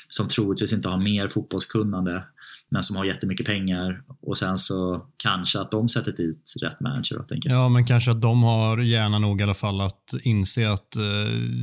[0.09, 2.25] som troligtvis inte har mer fotbollskunnande
[2.71, 7.17] men som har jättemycket pengar och sen så kanske att de sätter dit rätt manager.
[7.19, 7.59] Då, tänker jag.
[7.59, 11.03] Ja, men kanske att de har gärna nog i alla fall att inse att eh,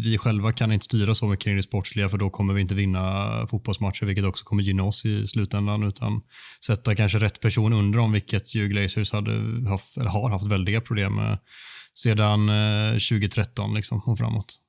[0.04, 2.76] vi själva kan inte styra så mycket kring det sportsliga för då kommer vi inte
[2.76, 6.22] vinna fotbollsmatcher, vilket också kommer gynna oss i slutändan, utan
[6.65, 9.32] sätta kanske rätt person under dem, vilket ju Glazers hade
[9.70, 11.38] haft, eller har haft väldiga problem med
[11.93, 14.60] sedan eh, 2013 liksom, och framåt.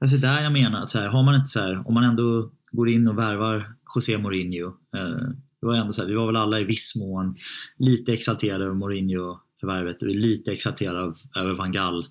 [0.00, 2.50] Alltså där jag menar att så här, har man inte så här, om man ändå
[2.72, 5.28] går in och värvar José Mourinho eh,
[5.62, 7.36] det var ändå så här, vi var väl alla i viss mån
[7.78, 12.06] lite exalterade över Mourinho-förvärvet och lite exalterade över van Gaal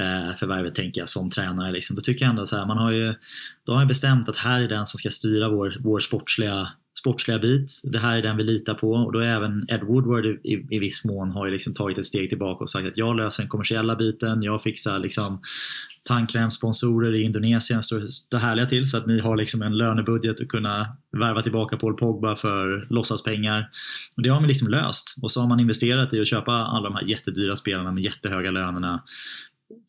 [0.00, 1.72] eh, förvärvet tänker jag som tränare.
[1.72, 1.96] Liksom.
[1.96, 3.14] Då tycker jag ändå så här, man har ju,
[3.66, 6.68] då har man bestämt att här är den som ska styra vår, vår sportsliga,
[7.00, 7.80] sportsliga bit.
[7.84, 8.92] Det här är den vi litar på.
[8.92, 12.06] Och då är även Ed Woodward i, i viss mån har ju liksom tagit ett
[12.06, 15.40] steg tillbaka och sagt att jag löser den kommersiella biten, jag fixar liksom
[16.02, 17.82] tandkrämssponsorer i Indonesien.
[17.82, 18.86] Står det härliga till.
[18.86, 23.68] Så att ni har liksom en lönebudget att kunna värva tillbaka Paul Pogba för låtsaspengar.
[24.16, 25.16] Och det har man liksom löst.
[25.22, 28.50] Och så har man investerat i att köpa alla de här jättedyra spelarna med jättehöga
[28.50, 29.02] lönerna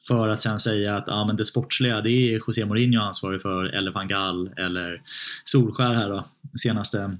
[0.08, 3.63] för att sen säga att ah, men det sportsliga det är José Mourinho ansvarig för
[3.63, 5.02] eller van Gaal eller
[5.46, 6.26] Solskär här då
[6.62, 7.17] senaste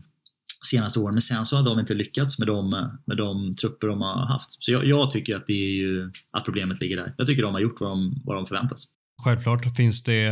[0.66, 1.14] senaste åren.
[1.14, 2.70] Men sen så har de inte lyckats med de,
[3.06, 4.64] med de trupper de har haft.
[4.64, 7.14] Så jag, jag, tycker att, det är ju, att problemet ligger där.
[7.18, 8.88] Jag tycker de har gjort vad de, vad de förväntas.
[9.24, 10.32] Självklart finns det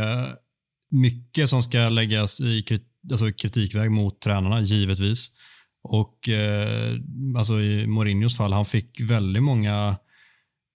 [0.90, 2.64] mycket som ska läggas i
[3.10, 5.30] alltså kritikväg mot tränarna, givetvis.
[5.82, 6.96] Och eh,
[7.36, 9.96] alltså i Mourinhos fall, han fick väldigt många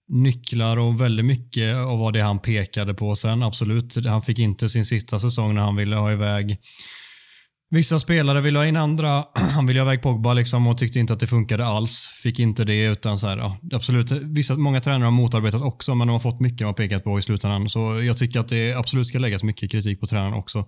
[0.08, 3.42] nycklar och väldigt mycket av vad det han pekade på sen.
[3.42, 6.58] Absolut, han fick inte sin sista säsong när han ville ha iväg
[7.70, 9.24] Vissa spelare ville ha in andra.
[9.54, 12.06] Han ville ha iväg Pogba liksom och tyckte inte att det funkade alls.
[12.22, 14.10] Fick inte det utan så här, ja, absolut.
[14.10, 17.18] Vissa, många tränare har motarbetat också men de har fått mycket de har pekat på
[17.18, 17.68] i slutändan.
[17.68, 20.64] Så jag tycker att det absolut ska läggas mycket kritik på tränaren också.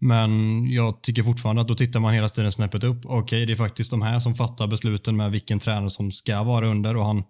[0.00, 0.30] Men
[0.70, 3.00] jag tycker fortfarande att då tittar man hela tiden snäppet upp.
[3.04, 6.42] Okej, okay, det är faktiskt de här som fattar besluten med vilken tränare som ska
[6.42, 7.22] vara under och han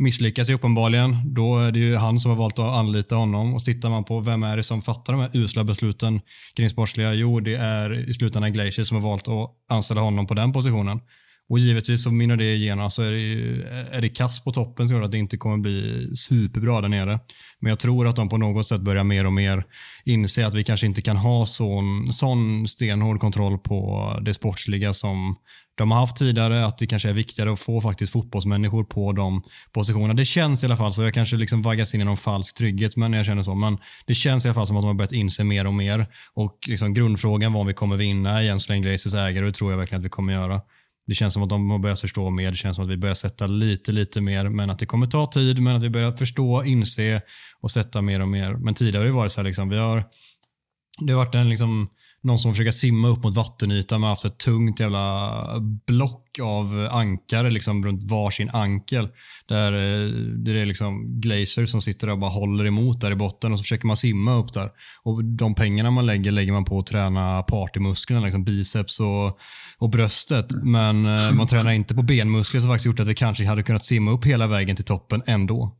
[0.00, 1.34] misslyckas ju uppenbarligen.
[1.34, 3.54] Då är det ju han som har valt att anlita honom.
[3.54, 6.20] Och tittar man på vem är det som fattar de här usla besluten
[6.56, 7.14] kring sportsliga?
[7.14, 11.00] Jo, det är i slutändan Glacier som har valt att anställa honom på den positionen.
[11.48, 14.88] Och givetvis så minner det igenom så är det, ju, är det kass på toppen
[14.88, 17.18] så att det inte kommer bli superbra där nere.
[17.60, 19.64] Men jag tror att de på något sätt börjar mer och mer
[20.04, 25.36] inse att vi kanske inte kan ha sån, sån stenhård kontroll på det sportsliga som
[25.80, 29.42] de har haft tidigare, att det kanske är viktigare att få faktiskt fotbollsmänniskor på de
[29.72, 30.14] positionerna.
[30.14, 31.02] Det känns i alla fall så.
[31.02, 33.54] Jag kanske liksom vaggas in i någon falsk trygghet men jag känner så.
[33.54, 36.06] Men det känns i alla fall som att de har börjat inse mer och mer.
[36.34, 39.52] Och liksom grundfrågan var om vi kommer vinna igen så länge Glazers ägare och det
[39.52, 40.60] tror jag verkligen att vi kommer göra.
[41.06, 42.50] Det känns som att de har börjat förstå mer.
[42.50, 44.48] Det känns som att vi börjar sätta lite, lite mer.
[44.48, 47.20] Men att det kommer ta tid, men att vi börjar förstå, inse
[47.60, 48.52] och sätta mer och mer.
[48.52, 50.04] Men tidigare har det varit så här, liksom, vi har,
[50.98, 51.88] det har varit en liksom,
[52.22, 55.44] någon som försöker simma upp mot vattenytan med haft ett tungt jävla
[55.86, 59.08] block av ankare liksom runt varsin ankel.
[59.48, 60.08] Där, eh,
[60.44, 63.58] det är liksom glazer som sitter där och bara håller emot där i botten och
[63.58, 64.70] så försöker man simma upp där.
[65.02, 69.38] Och De pengarna man lägger lägger man på att träna partymusklerna, liksom biceps och,
[69.78, 70.46] och bröstet.
[70.62, 73.84] Men eh, man tränar inte på benmuskler som faktiskt gjort att vi kanske hade kunnat
[73.84, 75.79] simma upp hela vägen till toppen ändå.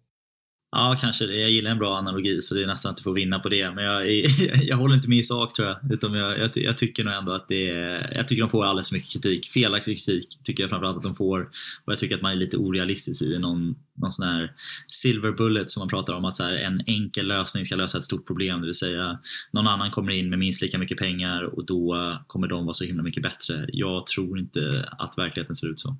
[0.72, 1.36] Ja, kanske det.
[1.36, 3.70] Jag gillar en bra analogi så det är nästan att du får vinna på det.
[3.70, 4.06] Men jag,
[4.62, 5.92] jag, håller inte med i sak tror jag.
[5.92, 8.88] Utan jag, jag, jag, tycker nog ändå att det är, Jag tycker de får alldeles
[8.88, 9.46] för mycket kritik.
[9.46, 11.40] Felaktig kritik tycker jag framförallt att de får.
[11.84, 14.52] Och jag tycker att man är lite orealistisk i någon, någon sån här
[14.86, 16.24] silver bullet som man pratar om.
[16.24, 18.60] Att så här, en enkel lösning ska lösa ett stort problem.
[18.60, 19.18] Det vill säga
[19.52, 22.84] någon annan kommer in med minst lika mycket pengar och då kommer de vara så
[22.84, 23.66] himla mycket bättre.
[23.68, 25.96] Jag tror inte att verkligheten ser ut så.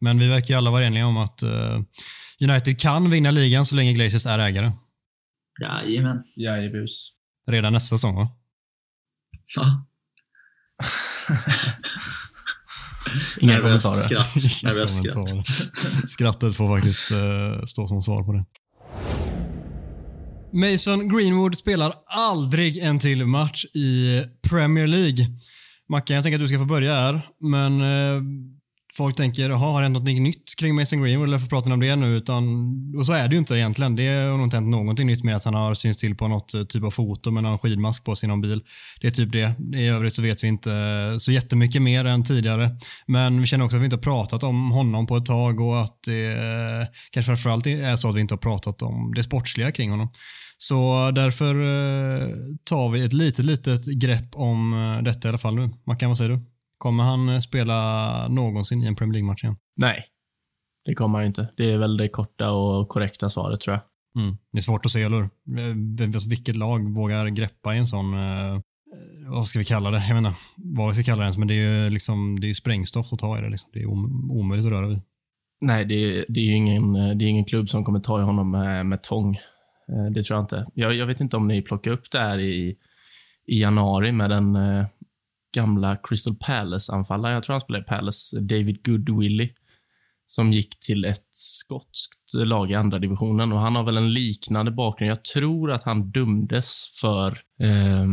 [0.00, 1.80] Men vi verkar ju alla vara eniga om att uh
[2.44, 4.72] United kan vinna ligan så länge Glaciers är ägare.
[5.60, 6.22] Jajamän.
[6.36, 7.10] Jajebus.
[7.50, 8.28] Redan nästa säsong va?
[9.56, 9.86] Ja.
[13.40, 14.02] Inga kommentarer.
[14.02, 14.40] Skratt.
[14.90, 15.46] Skratt.
[16.10, 18.44] Skrattet får faktiskt uh, stå som svar på det.
[20.52, 25.26] Mason Greenwood spelar aldrig en till match i Premier League.
[25.88, 28.22] Mackan, jag tänker att du ska få börja här, men uh,
[28.96, 31.80] folk tänker, jaha, har det hänt något nytt kring Mason Greenwood eller får prata om
[31.80, 32.16] det nu?
[32.16, 32.44] Utan,
[32.98, 33.96] och så är det ju inte egentligen.
[33.96, 36.54] Det har nog inte hänt någonting nytt med att han har synts till på något
[36.54, 38.60] eh, typ av foto med någon skidmask på sin någon bil.
[39.00, 39.54] Det är typ det.
[39.74, 42.70] I övrigt så vet vi inte eh, så jättemycket mer än tidigare.
[43.06, 45.80] Men vi känner också att vi inte har pratat om honom på ett tag och
[45.80, 49.72] att det eh, kanske framförallt är så att vi inte har pratat om det sportsliga
[49.72, 50.08] kring honom.
[50.58, 51.54] Så därför
[52.64, 55.70] tar vi ett litet, litet grepp om detta i alla fall nu.
[55.86, 56.53] Mackan, vad säger du?
[56.84, 59.56] Kommer han eh, spela någonsin i en Premier League-match igen?
[59.76, 60.04] Nej,
[60.84, 61.48] det kommer han inte.
[61.56, 64.22] Det är väl det korta och korrekta svaret tror jag.
[64.22, 64.36] Mm.
[64.52, 66.28] Det är svårt att se, eller hur?
[66.28, 68.60] Vilket lag vågar greppa i en sån, eh,
[69.28, 70.04] vad ska vi kalla det?
[70.08, 72.54] Jag menar, vad vi ska kalla det ens, men det är ju, liksom, det är
[72.54, 73.48] sprängstoff att ta i det.
[73.48, 73.70] Liksom.
[73.72, 73.86] Det är
[74.38, 75.00] omöjligt att röra vid.
[75.60, 78.22] Nej, det är, det är ju ingen, det är ingen klubb som kommer ta i
[78.22, 79.34] honom med, med tång.
[79.88, 80.66] Eh, det tror jag inte.
[80.74, 82.76] Jag, jag vet inte om ni plockar upp det här i,
[83.46, 84.86] i januari med den eh,
[85.54, 89.50] gamla Crystal Palace-anfallaren, jag tror han spelade i Palace, David Goodwillie,
[90.26, 94.70] som gick till ett skotskt lag i andra divisionen och han har väl en liknande
[94.70, 95.10] bakgrund.
[95.10, 98.06] Jag tror att han dömdes för, eh,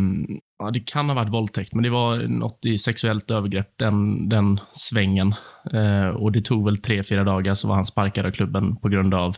[0.59, 4.59] ja, det kan ha varit våldtäkt, men det var något i sexuellt övergrepp, den, den
[4.67, 5.35] svängen.
[5.73, 8.89] Eh, och det tog väl tre, fyra dagar så var han sparkad av klubben på
[8.89, 9.35] grund av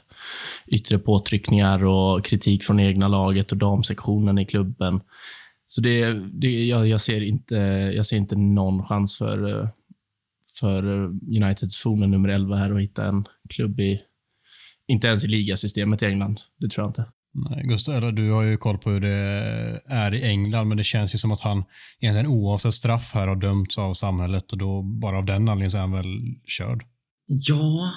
[0.68, 5.02] yttre påtryckningar och kritik från egna laget och damsektionen i klubben.
[5.66, 7.56] Så det, det, jag, jag, ser inte,
[7.96, 9.70] jag ser inte någon chans för,
[10.60, 10.84] för
[11.38, 14.02] Uniteds forna nummer 11 här och hitta en klubb i,
[14.88, 16.40] inte ens i ligasystemet i England.
[16.60, 17.06] Det tror jag inte.
[17.36, 19.18] Nej, Gustav, du har ju koll på hur det
[19.88, 21.64] är i England, men det känns ju som att han
[22.00, 25.78] egentligen oavsett straff här har dömts av samhället och då bara av den anledningen så
[25.78, 26.84] är han väl körd.
[27.50, 27.94] Ja,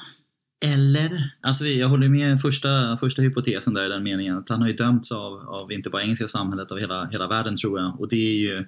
[0.73, 4.69] eller, alltså jag håller med första, första hypotesen där i den meningen att han har
[4.69, 8.01] ju dömts av, av inte bara engelska samhället, av hela, hela världen tror jag.
[8.01, 8.65] Och det, är ju,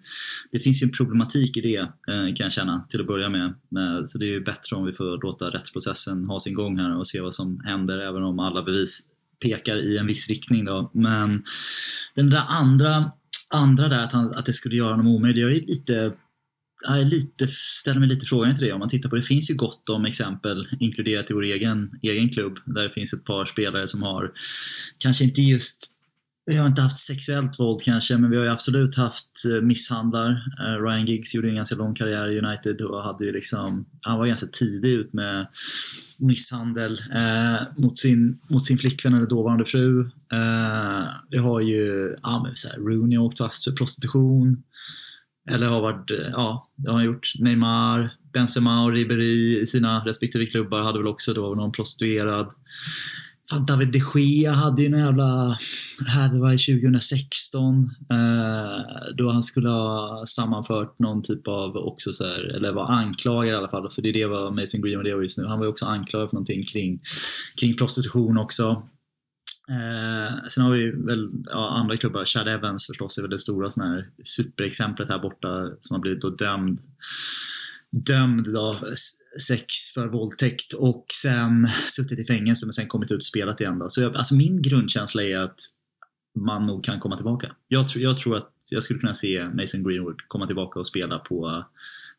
[0.53, 3.55] det finns ju en problematik i det eh, kan jag känna till att börja med.
[3.69, 4.11] med.
[4.11, 7.07] Så det är ju bättre om vi får låta rättsprocessen ha sin gång här och
[7.07, 9.01] se vad som händer även om alla bevis
[9.43, 10.65] pekar i en viss riktning.
[10.65, 10.91] Då.
[10.95, 11.45] Men
[12.15, 13.11] den där andra,
[13.49, 16.13] andra där att, han, att det skulle göra honom omöjlig, jag är lite
[16.87, 18.73] jag lite, ställer mig lite frågan till det.
[18.73, 22.29] Om man tittar på det finns ju gott om exempel inkluderat i vår egen, egen
[22.29, 24.33] klubb där det finns ett par spelare som har
[24.99, 25.93] kanske inte just
[26.49, 30.31] vi har inte haft sexuellt våld kanske, men vi har ju absolut haft eh, misshandlar.
[30.31, 34.19] Eh, Ryan Giggs gjorde en ganska lång karriär i United och hade ju liksom, han
[34.19, 35.47] var ganska tidig ut med
[36.19, 40.01] misshandel eh, mot, sin, mot sin flickvän eller dåvarande fru.
[40.33, 44.63] Eh, vi har ju, ja men så här, Rooney har åkt fast för prostitution.
[45.49, 47.33] Eller har varit, eh, ja, det har han gjort.
[47.39, 52.53] Neymar, Benzema och Ribéry i sina respektive klubbar hade väl också då någon prostituerad.
[53.51, 55.57] Fan, David de Gea hade ju en jävla
[56.07, 62.73] härva 2016 eh, då han skulle ha sammanfört någon typ av också så här, eller
[62.73, 65.47] var anklagad i alla fall, för det är det vad Mason Greenwood är just nu.
[65.47, 67.01] Han var ju också anklagad för någonting kring,
[67.61, 68.83] kring prostitution också.
[69.71, 73.71] Eh, sen har vi väl ja, andra klubbar, Chad Evans förstås är väl det stora
[73.71, 76.81] sån här superexemplet här borta som har blivit då dömd
[77.91, 78.77] dömd då,
[79.49, 83.79] sex för våldtäkt och sen suttit i fängelse men sen kommit ut och spelat igen.
[83.79, 83.89] Då.
[83.89, 85.61] Så jag, alltså min grundkänsla är att
[86.39, 87.55] man nog kan komma tillbaka.
[87.69, 91.19] Jag, tr jag tror att jag skulle kunna se Mason Greenwood komma tillbaka och spela
[91.19, 91.65] på,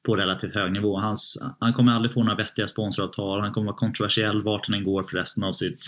[0.06, 1.00] på relativt hög nivå.
[1.00, 4.84] Hans, han kommer aldrig få några vettiga sponsoravtal, han kommer vara kontroversiell vart han än
[4.84, 5.86] går för resten av sitt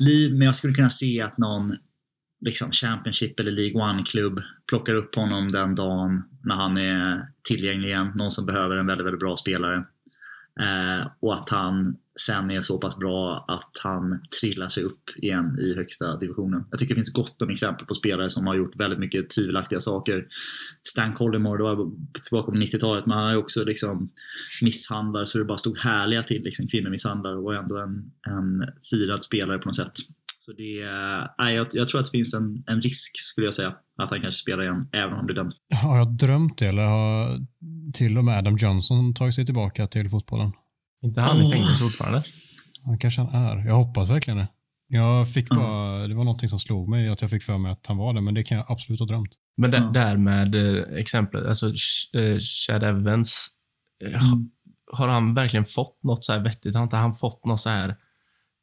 [0.00, 0.32] liv.
[0.32, 1.72] Men jag skulle kunna se att någon
[2.40, 8.12] liksom Championship eller League One-klubb plockar upp honom den dagen när han är tillgänglig igen.
[8.14, 9.76] Någon som behöver en väldigt, väldigt bra spelare.
[10.60, 15.58] Eh, och att han sen är så pass bra att han trillar sig upp igen
[15.58, 16.64] i högsta divisionen.
[16.70, 19.80] Jag tycker det finns gott om exempel på spelare som har gjort väldigt mycket tvivelaktiga
[19.80, 20.24] saker.
[20.88, 21.90] Stan Collymore, det var
[22.24, 24.10] tillbaka på 90-talet, men han har ju också liksom
[24.62, 29.58] misshandlare så det bara stod härliga till, liksom kvinnomisshandlare och ändå en, en firad spelare
[29.58, 29.92] på något sätt.
[30.40, 30.80] Så det,
[31.42, 33.68] äh, jag, jag, tror att det finns en, en risk, skulle jag säga,
[34.02, 35.52] att han kanske spelar igen, även om han blir dömd.
[35.82, 37.38] Har jag drömt det, eller har
[37.92, 40.52] till och med Adam Johnson tagit sig tillbaka till fotbollen?
[41.06, 42.22] Inte han i fängelse fortfarande?
[42.86, 43.66] Ja, kanske han är.
[43.66, 44.48] Jag hoppas verkligen det.
[44.88, 47.86] Jag fick bara, Det var någonting som slog mig, att jag fick för mig att
[47.86, 49.30] han var det, men det kan jag absolut ha drömt.
[49.56, 51.66] Men det, där med eh, exemplet, alltså
[52.12, 53.46] eh, Chad Evans.
[54.04, 54.50] eh, Mm.
[54.92, 56.74] Har han verkligen fått något så här vettigt?
[56.76, 57.96] Har inte han fått något så här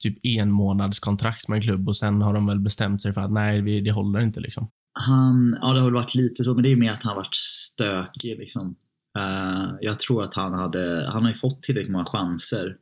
[0.03, 3.21] typ en månads kontrakt med en klubb och sen har de väl bestämt sig för
[3.21, 4.69] att nej, vi, det håller inte liksom.
[4.93, 7.35] Han, ja det har väl varit lite så, men det är mer att han varit
[7.35, 8.75] stökig liksom.
[9.17, 12.77] Eh, jag tror att han hade, han har ju fått tillräckligt många chanser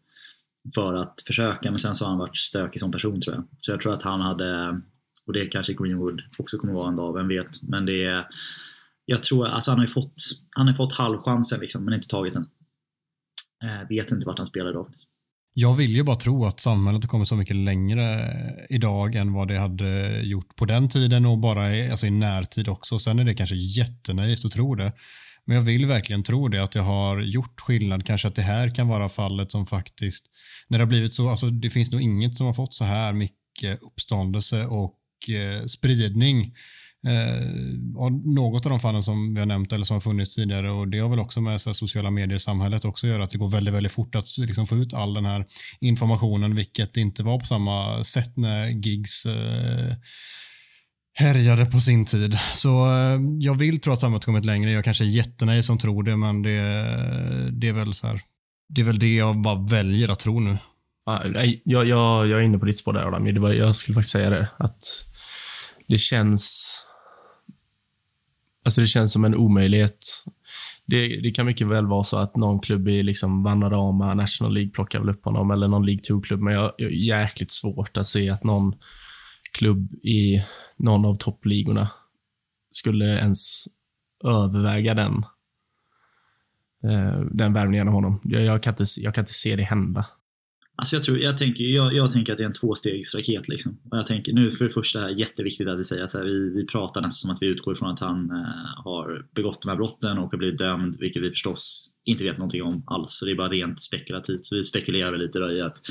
[0.76, 3.48] för att försöka, men sen så har han varit stökig som person tror jag.
[3.58, 4.82] Så jag tror att han hade,
[5.28, 7.64] och det kanske Greenwood också kommer vara en dag, vem vet.
[7.64, 8.28] Men det är,
[9.06, 10.16] jag tror, alltså han har ju fått,
[10.50, 12.46] han har fått halvchansen liksom, men inte tagit den.
[13.64, 14.86] Eh, vet inte vart han spelar idag.
[14.86, 15.08] faktiskt.
[15.54, 18.34] Jag vill ju bara tro att samhället har kommit så mycket längre
[18.70, 22.68] idag än vad det hade gjort på den tiden och bara i, alltså i närtid
[22.68, 23.00] också.
[23.00, 24.94] Sen är det kanske jättenaivt att tro det.
[25.52, 28.06] Men jag vill verkligen tro det, att det har gjort skillnad.
[28.06, 30.26] Kanske att det här kan vara fallet som faktiskt,
[30.68, 33.14] när det har blivit så, alltså det finns nog inget som har fått så här
[33.14, 35.00] mycket uppståndelse och
[35.30, 36.54] eh, spridning
[37.08, 40.72] eh, av något av de fallen som vi har nämnt eller som har funnits tidigare
[40.72, 43.24] och det har väl också med så här, sociala medier i samhället också att göra
[43.24, 45.46] att det går väldigt, väldigt fort att liksom, få ut all den här
[45.80, 49.96] informationen, vilket inte var på samma sätt när gigs eh,
[51.14, 52.38] härjade på sin tid.
[52.56, 54.72] Så eh, jag vill tro att samhället kommit längre.
[54.72, 56.60] Jag kanske är jättenöjd som tror det, men det,
[57.52, 58.22] det är väl så här.
[58.70, 60.58] Det är väl det jag bara väljer att tro nu.
[61.64, 63.34] Jag, jag, jag är inne på ditt spår där Adam.
[63.34, 64.48] Det var, jag skulle faktiskt säga det.
[64.58, 64.84] Att
[65.88, 66.78] det känns...
[68.66, 70.06] Alltså det känns som en omöjlighet.
[70.86, 74.72] Det, det kan mycket väl vara så att någon klubb i liksom Vanarama National League
[74.72, 78.08] plockar väl upp honom, eller någon League 2-klubb, men jag, jag är jäkligt svårt att
[78.08, 78.76] se att någon
[79.52, 80.40] klubb i
[80.78, 81.90] någon av toppligorna
[82.72, 83.66] skulle ens
[84.24, 85.14] överväga den,
[86.84, 88.22] eh, den värvningen av honom.
[88.24, 90.06] Jag, jag, kan inte, jag kan inte se det hända.
[90.76, 93.48] Alltså jag, tror, jag, tänker, jag, jag tänker att det är en tvåstegsraket.
[93.48, 93.80] Liksom.
[93.92, 96.24] Och jag tänker, nu för det första är det jätteviktigt att vi säger att här,
[96.24, 99.70] vi, vi pratar nästan som att vi utgår ifrån att han eh, har begått de
[99.70, 103.12] här brotten och har blivit dömd, vilket vi förstås inte vet någonting om alls.
[103.12, 104.46] Så det är bara rent spekulativt.
[104.46, 105.82] Så vi spekulerar väl lite då i att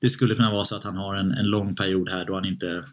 [0.00, 2.44] det skulle kunna vara så att han har en, en lång period här då han
[2.44, 2.84] inte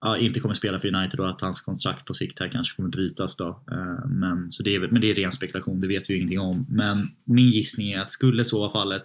[0.00, 2.88] ja, inte kommer spela för United och att hans kontrakt på sikt här kanske kommer
[2.88, 3.36] brytas.
[3.36, 3.62] Då.
[3.72, 6.40] Eh, men, så det är, men det är ren spekulation, det vet vi ju ingenting
[6.40, 6.66] om.
[6.68, 9.02] Men min gissning är att skulle så vara fallet,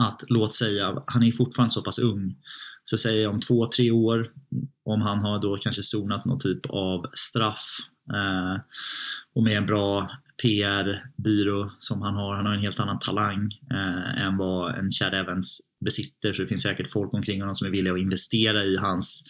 [0.00, 2.36] att låt säga, han är fortfarande så pass ung,
[2.84, 4.30] så säger jag om två, tre år,
[4.84, 7.78] om han har då kanske sonat någon typ av straff
[8.12, 8.60] eh,
[9.34, 10.10] och med en bra
[10.42, 12.34] PR-byrå som han har.
[12.36, 16.48] Han har en helt annan talang eh, än vad en Chad Evans besitter så det
[16.48, 19.24] finns säkert folk omkring honom som är villiga att investera i hans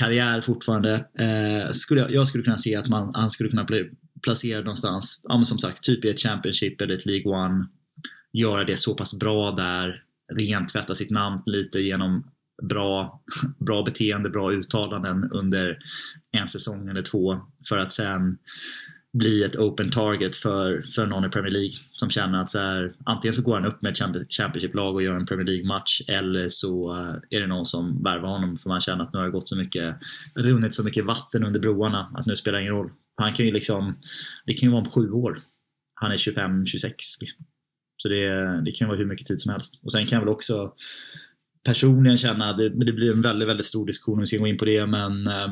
[0.00, 0.94] karriär fortfarande.
[1.18, 3.90] Eh, skulle jag, jag, skulle kunna se att man, han skulle kunna bli
[4.22, 7.66] placerad någonstans, ja, men som sagt, typ i ett Championship eller ett League One.
[8.32, 10.02] Göra det så pass bra där,
[10.32, 12.24] rentvätta sitt namn lite genom
[12.62, 13.22] bra,
[13.58, 15.78] bra beteende, bra uttalanden under
[16.32, 18.32] en säsong eller två för att sen
[19.12, 22.94] bli ett open target för, för någon i Premier League som känner att så här,
[23.04, 23.98] antingen så går han upp med ett
[24.32, 28.58] Championship-lag och gör en Premier League-match eller så eh, är det någon som värvar honom
[28.58, 29.96] för man känner att nu har det gått så mycket,
[30.34, 32.90] runnit så mycket vatten under broarna att nu spelar det ingen roll.
[33.16, 33.96] Han kan ju liksom,
[34.46, 35.38] det kan ju vara om sju år.
[35.94, 36.90] Han är 25-26
[37.20, 37.46] liksom.
[37.96, 39.80] Så det, det kan vara hur mycket tid som helst.
[39.82, 40.72] Och sen kan jag väl också
[41.64, 44.58] personligen känna, det, det blir en väldigt, väldigt stor diskussion om vi ska gå in
[44.58, 45.48] på det, men eh,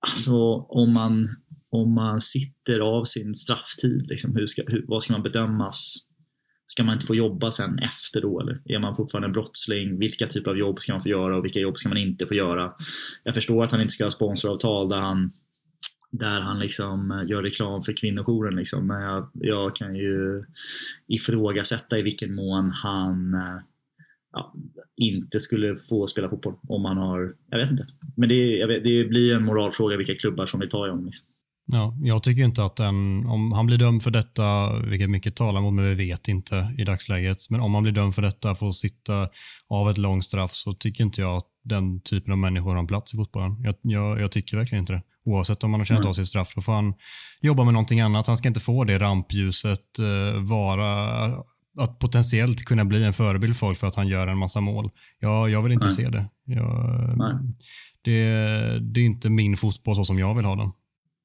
[0.00, 1.28] alltså om man
[1.72, 5.96] om man sitter av sin strafftid, liksom, hur ska, hur, vad ska man bedömas?
[6.66, 8.58] Ska man inte få jobba sen efter då eller?
[8.64, 9.98] Är man fortfarande en brottsling?
[9.98, 12.34] Vilka typer av jobb ska man få göra och vilka jobb ska man inte få
[12.34, 12.72] göra?
[13.24, 15.30] Jag förstår att han inte ska ha sponsoravtal där han
[16.10, 18.56] där han liksom eh, gör reklam för kvinnojouren.
[18.56, 18.86] Liksom.
[18.86, 20.44] Men jag, jag, kan ju
[21.08, 23.60] ifrågasätta i vilken mån han eh,
[24.32, 24.54] ja,
[24.96, 27.86] inte skulle få spela fotboll om han har, jag vet inte.
[28.16, 31.06] Men det, vet, det blir en moralfråga vilka klubbar som vi tar i honom.
[31.06, 31.26] Liksom.
[31.72, 35.60] Ja, jag tycker inte att den, om han blir dömd för detta, vilket mycket talar
[35.60, 38.72] mot, men vi vet inte i dagsläget, men om han blir dömd för detta, får
[38.72, 39.28] sitta
[39.68, 42.86] av ett långt straff, så tycker inte jag att den typen av människor har en
[42.86, 43.62] plats i fotbollen.
[43.62, 45.02] Jag, jag, jag tycker verkligen inte det.
[45.24, 46.08] Oavsett om man har känt mm.
[46.08, 46.94] av sitt straff, då får han
[47.40, 48.26] jobba med någonting annat.
[48.26, 51.24] Han ska inte få det rampljuset, uh, vara
[51.78, 54.90] att potentiellt kunna bli en förebild för folk för att han gör en massa mål.
[55.20, 55.96] Jag, jag vill inte Nej.
[55.96, 56.26] se det.
[56.44, 57.18] Jag,
[58.04, 58.80] det.
[58.80, 60.70] Det är inte min fotboll så som jag vill ha den.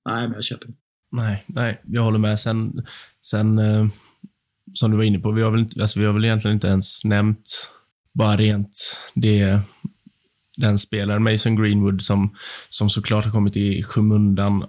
[0.08, 0.74] Nej, men jag köper det.
[1.12, 2.40] Nej, nej, jag håller med.
[2.40, 2.86] Sen,
[3.22, 3.88] sen eh,
[4.74, 6.68] som du var inne på, vi har, väl inte, alltså vi har väl egentligen inte
[6.68, 7.72] ens nämnt
[8.14, 9.60] bara rent det,
[10.58, 12.36] den spelaren, Mason Greenwood, som,
[12.70, 14.66] som såklart har kommit i skymundan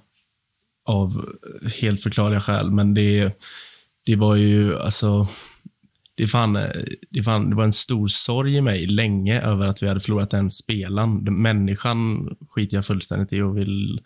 [0.84, 1.24] av
[1.82, 3.40] helt förklarliga skäl, men det,
[4.06, 5.28] det var ju alltså
[6.14, 6.70] det, fan, eh,
[7.10, 10.30] det, fan, det var en stor sorg i mig länge över att vi hade förlorat
[10.30, 11.42] den spelaren.
[11.42, 14.00] Människan skiter jag fullständigt i och vill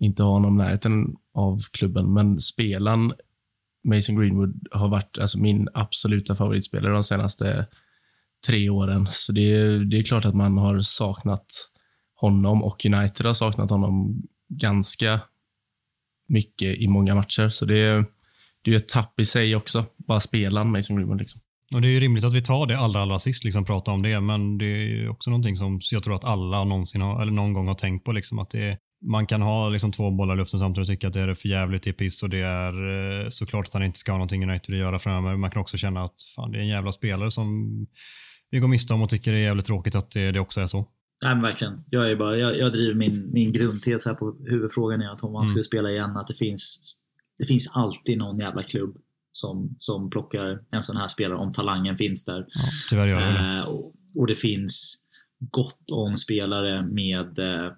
[0.00, 3.12] inte ha honom närheten av klubben, men spelaren
[3.84, 7.66] Mason Greenwood har varit alltså, min absoluta favoritspelare de senaste
[8.46, 9.06] tre åren.
[9.10, 11.46] Så det är, det är klart att man har saknat
[12.14, 15.20] honom och United har saknat honom ganska
[16.28, 17.48] mycket i många matcher.
[17.48, 18.04] Så det är,
[18.62, 21.18] det är ett tapp i sig också, bara spelaren Mason Greenwood.
[21.18, 21.40] Liksom.
[21.74, 24.20] Och Det är rimligt att vi tar det allra, allra sist, liksom, prata om det,
[24.20, 27.68] men det är också någonting som jag tror att alla någonsin har, eller någon gång
[27.68, 28.12] har tänkt på.
[28.12, 31.12] Liksom, att det, man kan ha liksom två bollar i luften samtidigt och tycka att
[31.12, 32.72] det är för jävligt i piss och det är
[33.22, 35.36] eh, såklart att han inte ska ha någonting United att göra framöver.
[35.36, 37.68] Man kan också känna att fan, det är en jävla spelare som
[38.50, 40.66] vi går miste om och tycker det är jävligt tråkigt att det, det också är
[40.66, 40.88] så.
[41.24, 41.84] Nej men verkligen.
[41.90, 45.32] Jag, är bara, jag, jag driver min, min grundtes här på huvudfrågan är att om
[45.32, 45.46] man mm.
[45.46, 46.96] skulle spela igen, att det finns,
[47.38, 48.96] det finns alltid någon jävla klubb
[49.32, 52.46] som, som plockar en sån här spelare om talangen finns där.
[52.48, 53.58] Ja, tyvärr gör det.
[53.58, 55.02] Eh, och, och, det finns
[55.40, 57.72] gott om spelare med eh,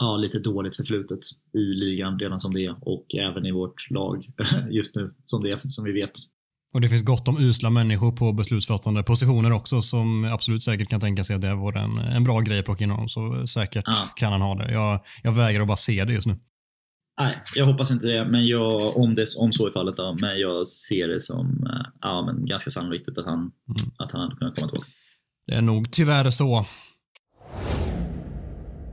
[0.00, 1.18] ja, lite dåligt förflutet
[1.54, 4.26] i ligan redan som det är och även i vårt lag
[4.70, 6.12] just nu som det är, som vi vet.
[6.74, 11.00] Och det finns gott om usla människor på beslutsfattande positioner också som absolut säkert kan
[11.00, 13.08] tänka sig att det vore en, en bra grej att plocka in honom.
[13.08, 14.08] Så säkert ja.
[14.16, 14.72] kan han ha det.
[14.72, 16.36] Jag, jag vägrar att bara se det just nu.
[17.20, 20.40] Nej, jag hoppas inte det, men jag, om, det, om så är fallet då, men
[20.40, 23.50] jag ser det som eh, ja, men ganska sannolikt att han, mm.
[23.98, 24.90] att han hade kunnat komma tillbaka.
[25.46, 26.66] Det är nog tyvärr så.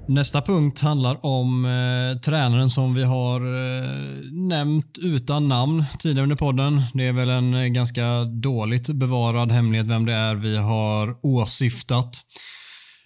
[0.08, 3.90] Nästa punkt handlar om eh, tränaren som vi har eh,
[4.32, 6.82] nämnt utan namn tidigare under podden.
[6.94, 12.22] Det är väl en eh, ganska dåligt bevarad hemlighet vem det är vi har åsyftat.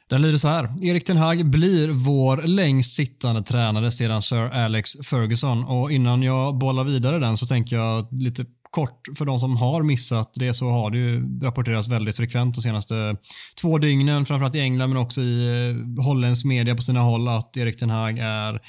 [0.09, 0.85] Den lyder så här.
[0.85, 6.57] Erik Ten Hag blir vår längst sittande tränare sedan Sir Alex Ferguson och innan jag
[6.57, 8.45] bollar vidare den så tänker jag lite
[8.75, 12.61] kort för de som har missat det så har det ju rapporterats väldigt frekvent de
[12.61, 13.17] senaste
[13.61, 17.57] två dygnen, framförallt i England men också i eh, holländsk media på sina håll att
[17.57, 18.59] Erik Ten Hag är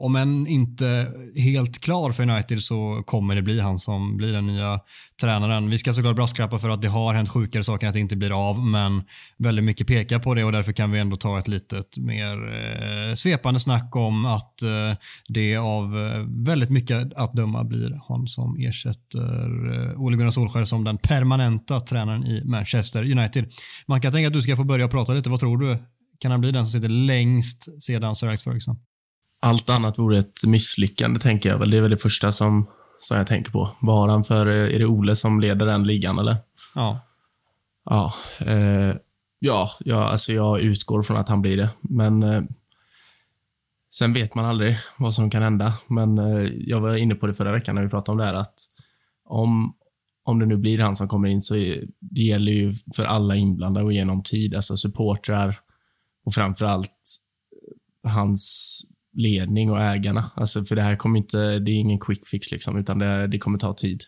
[0.00, 4.46] om än inte helt klar för United så kommer det bli han som blir den
[4.46, 4.80] nya
[5.20, 5.70] tränaren.
[5.70, 8.48] Vi ska såklart brasklappa för att det har hänt sjukare saker att det inte blir
[8.48, 9.02] av, men
[9.38, 13.14] väldigt mycket pekar på det och därför kan vi ändå ta ett litet mer eh,
[13.14, 14.96] svepande snack om att eh,
[15.28, 20.64] det av eh, väldigt mycket att döma blir han som ersätter eh, Ole Gunnar Solskjaer
[20.64, 23.50] som den permanenta tränaren i Manchester United.
[23.86, 25.30] Man kan tänka att du ska få börja prata lite.
[25.30, 25.78] Vad tror du?
[26.18, 28.76] Kan han bli den som sitter längst sedan Sir Alex Ferguson?
[29.40, 31.70] Allt annat vore ett misslyckande, tänker jag väl.
[31.70, 32.66] Det är väl det första som,
[32.98, 33.70] som jag tänker på.
[33.80, 34.46] Vad har han för...
[34.46, 36.36] Är det Ole som leder den ligan, eller?
[36.74, 37.00] Ja.
[37.84, 38.12] Ja,
[38.46, 38.96] eh,
[39.38, 41.70] ja, ja alltså jag utgår från att han blir det.
[41.80, 42.42] Men eh,
[43.94, 45.74] sen vet man aldrig vad som kan hända.
[45.86, 48.34] Men eh, jag var inne på det förra veckan när vi pratade om det här
[48.34, 48.54] att
[49.24, 49.76] om,
[50.24, 53.36] om det nu blir han som kommer in så är, det gäller ju för alla
[53.36, 55.58] inblandade och genom tid, alltså supportrar
[56.24, 57.20] och framför allt
[58.04, 58.80] eh, hans
[59.12, 60.30] ledning och ägarna.
[60.34, 63.38] Alltså för det här kommer inte, det är ingen quick fix liksom, utan det, det
[63.38, 64.04] kommer ta tid.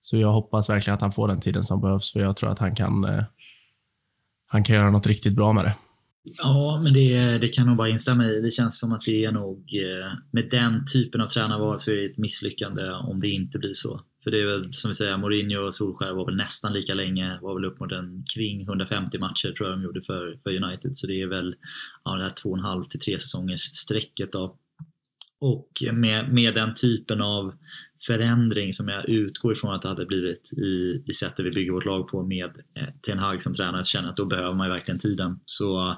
[0.00, 2.58] Så jag hoppas verkligen att han får den tiden som behövs, för jag tror att
[2.58, 3.24] han kan, eh,
[4.46, 5.76] han kan göra något riktigt bra med det.
[6.22, 8.40] Ja, men det, det kan nog bara instämma i.
[8.40, 11.94] Det känns som att det är nog, eh, med den typen av tränarval så är
[11.94, 14.00] det ett misslyckande om det inte blir så.
[14.24, 17.38] För det är väl som vi säger, Mourinho och Solskjaer var väl nästan lika länge,
[17.42, 20.96] var väl upp mot en kring 150 matcher tror jag de gjorde för, för United.
[20.96, 21.54] Så det är väl
[22.04, 24.56] ja, det här två och en halv till tre säsongers strecket då.
[25.40, 27.54] Och med, med den typen av
[28.06, 31.84] förändring som jag utgår ifrån att det hade blivit i, i sättet vi bygger vårt
[31.84, 34.66] lag på med eh, Ten Hag som tränare, så känner jag att då behöver man
[34.66, 35.40] ju verkligen tiden.
[35.44, 35.96] Så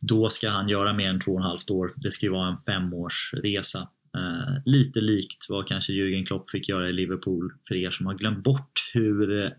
[0.00, 1.92] då ska han göra mer än två och ett halvt år.
[1.96, 3.88] Det ska ju vara en femårsresa.
[4.16, 8.14] Eh, lite likt vad kanske Jürgen Klopp fick göra i Liverpool för er som har
[8.14, 9.50] glömt bort hur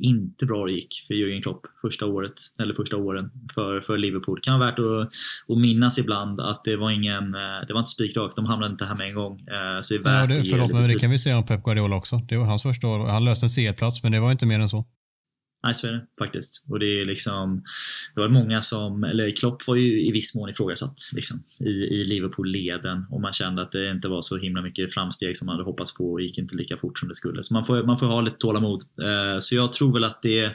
[0.00, 4.36] inte bra det gick för Jürgen Klopp första året, eller första åren för, för Liverpool.
[4.36, 5.10] Det kan vara värt att,
[5.48, 8.84] att minnas ibland att det var ingen, eh, det var inte spikrakt, de hamnade inte
[8.84, 9.32] här med en gång.
[9.32, 11.62] Eh, så det är värt ja, det, förlåt, men det kan vi säga om Pep
[11.62, 12.16] Guardiola också.
[12.16, 13.06] Det var hans första år.
[13.06, 14.84] Han löste en C-plats, men det var inte mer än så.
[15.62, 16.64] Nej, så är det faktiskt.
[16.68, 17.62] Och det är liksom,
[18.14, 22.04] det var många som, eller Klopp var ju i viss mån ifrågasatt liksom, i, i
[22.04, 25.64] Liverpool-leden och man kände att det inte var så himla mycket framsteg som man hade
[25.64, 27.42] hoppats på och gick inte lika fort som det skulle.
[27.42, 28.82] Så man får, man får ha lite tålamod.
[29.02, 30.54] Eh, så jag tror väl att det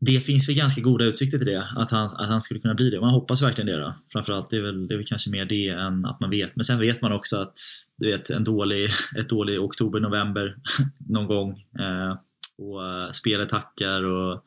[0.00, 2.90] det finns väl ganska goda utsikter till det, att han, att han skulle kunna bli
[2.90, 3.00] det.
[3.00, 3.80] Man hoppas verkligen det.
[3.80, 3.94] Då.
[4.12, 6.56] Framförallt det är, väl, det är väl kanske mer det än att man vet.
[6.56, 7.54] Men sen vet man också att
[7.98, 10.56] du vet, en dålig, ett dålig oktober, november
[10.98, 11.50] någon gång.
[11.50, 12.18] Eh,
[12.58, 14.44] och eh, spelattacker och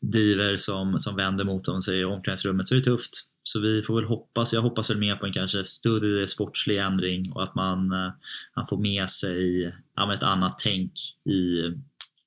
[0.00, 3.10] diver som, som vänder mot dem sig i omklädningsrummet så är det tufft.
[3.40, 7.32] Så vi får väl hoppas, jag hoppas väl mer på en kanske större sportslig ändring
[7.32, 8.12] och att man, eh,
[8.56, 10.92] man får med sig ja, ett annat tänk
[11.24, 11.72] i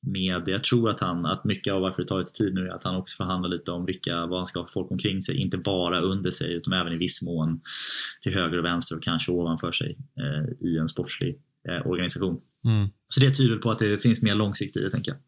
[0.08, 2.72] med, jag tror att han, att mycket av varför det tar lite tid nu är
[2.72, 5.58] att han också förhandlar lite om vilka, vad han ska ha folk omkring sig, inte
[5.58, 7.62] bara under sig utan även i viss mån
[8.22, 11.40] till höger och vänster och kanske ovanför sig eh, i en sportslig
[11.70, 12.42] eh, organisation.
[12.66, 12.90] Mm.
[13.10, 15.20] Så det tyder på att det finns mer långsiktigt i det, tänker jag.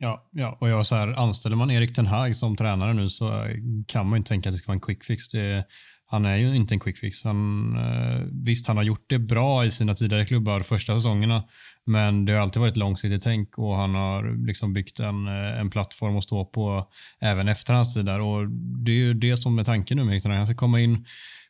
[0.00, 3.46] Ja, ja, och jag så här, anställer man Erik Ten Hag som tränare nu så
[3.86, 5.28] kan man ju inte tänka att det ska vara en quick fix.
[5.28, 5.64] Det,
[6.06, 7.24] han är ju inte en quick fix.
[7.24, 11.44] Han, eh, visst, han har gjort det bra i sina tidigare klubbar första säsongerna,
[11.86, 15.70] men det har alltid varit långsiktigt tänk och han har liksom byggt en, eh, en
[15.70, 18.20] plattform att stå på även efter hans tid där.
[18.20, 18.48] Och
[18.84, 20.38] det är ju det som är tanken nu med Erik Ten Hag.
[20.38, 21.06] Han ska komma in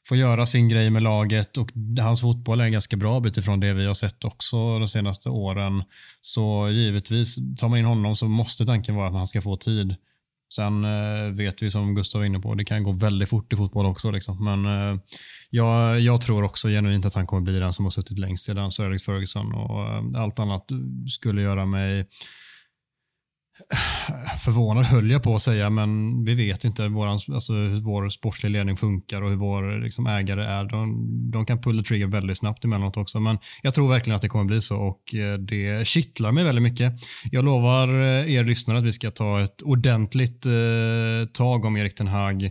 [0.09, 3.61] får göra sin grej med laget och hans fotboll är en ganska bra bit ifrån
[3.61, 5.83] det vi har sett också de senaste åren.
[6.21, 9.97] Så givetvis, tar man in honom så måste tanken vara att han ska få tid.
[10.55, 13.57] Sen eh, vet vi som Gustav var inne på, det kan gå väldigt fort i
[13.57, 14.11] fotboll också.
[14.11, 14.45] Liksom.
[14.45, 15.01] Men eh,
[15.51, 18.71] jag, jag, tror också genuint att han kommer bli den som har suttit längst sedan
[18.71, 20.67] Sir Alex Ferguson och eh, allt annat
[21.11, 22.07] skulle göra mig
[24.39, 28.51] förvånad höll jag på att säga, men vi vet inte våran, alltså, hur vår sportsliga
[28.51, 30.65] ledning funkar och hur vår liksom, ägare är.
[30.65, 34.29] De, de kan pulla trigger väldigt snabbt emellanåt också, men jag tror verkligen att det
[34.29, 36.93] kommer bli så och eh, det kittlar mig väldigt mycket.
[37.31, 40.53] Jag lovar eh, er lyssnare att vi ska ta ett ordentligt eh,
[41.33, 42.51] tag om Erik Ten Hag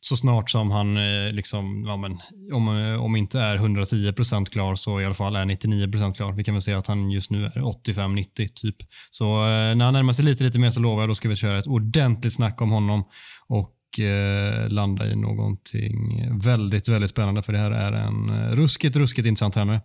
[0.00, 2.20] så snart som han, eh, liksom, ja, men,
[2.52, 6.32] om, eh, om inte är 110% klar så i alla fall är 99% klar.
[6.32, 8.76] Vi kan väl säga att han just nu är 85-90 typ.
[9.10, 11.36] Så eh, när han närmar sig lite, lite mer så lovar jag, då ska vi
[11.36, 13.04] köra ett ordentligt snack om honom
[13.48, 18.96] och eh, landa i någonting väldigt, väldigt spännande för det här är en eh, ruskigt,
[18.96, 19.80] ruskigt intressant tränare.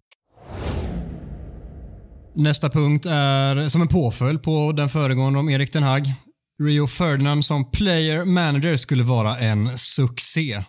[2.36, 6.14] Nästa punkt är som en påföljd på den föregående om Erik Den Hag.
[6.64, 10.64] Rio Ferdinand som player manager skulle vara en succé.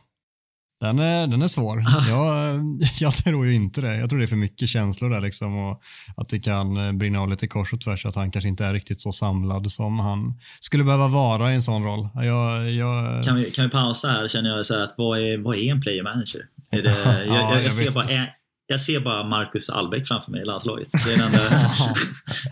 [0.80, 1.84] Den är, den är svår.
[2.08, 2.60] Jag,
[3.00, 3.96] jag tror ju inte det.
[3.96, 5.82] Jag tror det är för mycket känslor där liksom och
[6.16, 9.00] att det kan brinna av lite kors och tvärs att han kanske inte är riktigt
[9.00, 12.08] så samlad som han skulle behöva vara i en sån roll.
[12.14, 13.24] Jag, jag...
[13.24, 15.70] Kan, vi, kan vi pausa här känner jag så här att vad är, vad är
[15.70, 16.40] en player manager?
[16.70, 18.26] Är det, jag, Ja, jag, jag ser bara, en-
[18.72, 20.88] jag ser bara Marcus Albeck framför mig i landslaget.
[21.06, 21.38] Det är den enda,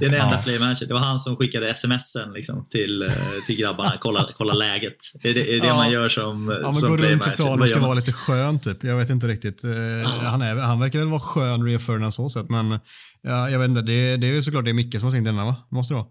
[0.01, 0.43] det är den enda Ja.
[0.43, 0.87] player manager.
[0.87, 3.09] Det var han som skickade smsen liksom, till, eh,
[3.47, 3.93] till grabbarna.
[4.01, 4.97] Kolla, kolla läget.
[5.23, 5.75] Är det, är det Ja.
[5.77, 7.87] man gör som, Ja, men som gå runt planen Vad och ska man?
[7.89, 8.85] vara lite skön typ.
[8.85, 9.65] Jag vet inte riktigt.
[9.65, 9.71] Eh,
[10.25, 12.79] han, är, han verkar väl vara skön Rio Ferdinand så sätt, men
[13.23, 13.83] ja, jag vet inte.
[13.83, 15.57] Det, det är ju såklart det är Micke som har tänkt denna va?
[15.71, 16.07] Måste det vara?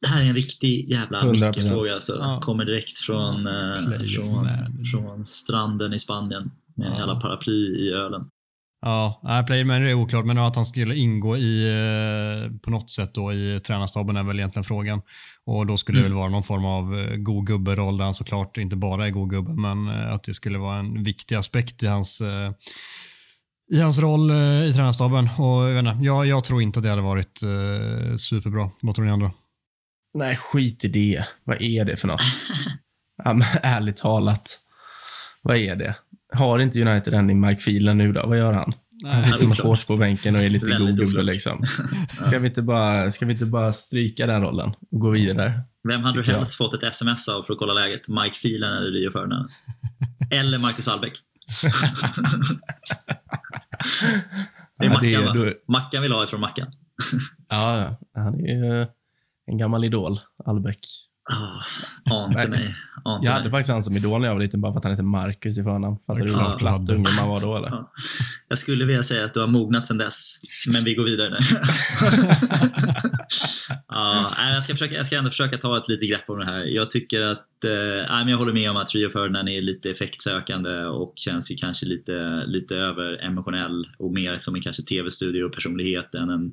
[0.00, 1.30] Det här är en riktig jävla 100%.
[1.56, 1.94] Micke-fråga.
[1.94, 2.16] Alltså.
[2.20, 2.40] Ja.
[2.40, 3.74] Kommer direkt från, eh,
[4.14, 4.48] från,
[4.92, 6.98] från stranden i Spanien med en Ja.
[6.98, 8.20] jävla paraply i ölen.
[8.82, 12.90] Ja, nej, player manager är oklart, men att han skulle ingå i, eh, på något
[12.90, 15.02] sätt då i tränarstaben är väl egentligen frågan.
[15.44, 16.12] Och då skulle det Mm.
[16.12, 19.30] väl vara någon form av eh, god gubbe-roll där han såklart inte bara är god
[19.30, 22.22] gubbe, men eh, att det skulle vara en viktig aspekt i hans
[23.72, 25.28] i hans roll i tränarstaben.
[25.38, 28.70] Och jag, inte, jag, jag tror inte att det hade varit eh, superbra.
[28.82, 29.32] Vad tror ni andra?
[30.14, 31.24] Nej, skit i det.
[31.44, 32.20] Vad är det för något?
[33.24, 34.60] ja, men, ärligt talat.
[35.42, 35.94] Vad är det?
[36.38, 38.26] Har inte United än i Mike Phelan nu då?
[38.26, 38.72] Vad gör han?
[39.06, 41.66] Han sitter med shorts på bänken och är lite god gubbe liksom.
[42.10, 45.52] Ska vi, inte bara, ska vi inte bara stryka den rollen och gå vidare?
[45.88, 46.38] Vem hade du Tycker jag.
[46.38, 48.08] helst fått ett sms av för att kolla läget?
[48.08, 49.50] Mike Phelan eller Rio Ferdinand?
[50.30, 51.12] Eller Marcus Albeck?
[54.78, 55.50] det är Ja, Mackan det är- va?
[55.68, 56.66] Mackan vill ha ett från Mackan.
[57.48, 58.86] Ja, han är ju
[59.46, 60.80] en gammal idol, Albeck.
[61.30, 61.62] Oh,
[62.24, 62.74] ante mig.
[63.04, 63.50] Ante Jag hade mig.
[63.50, 65.62] faktiskt han som idol när jag var liten bara för att han heter Marcus i
[65.62, 65.96] förnamn.
[66.06, 67.68] Fattar du hur platt unge man var då eller?
[67.68, 67.92] Ja.
[68.48, 70.40] Jag skulle vilja säga att du har mognat sedan dess,
[70.72, 71.38] men vi går vidare nu.
[73.96, 76.64] ja, jag, ska försöka, jag ska ändå försöka ta ett litet grepp om det här.
[76.64, 81.12] Jag tycker att, eh, jag håller med om att Rio Ferdinand är lite effektsökande och
[81.16, 86.52] känns ju kanske lite, lite över emotionell och mer som en kanske tv-studio-personlighet än en,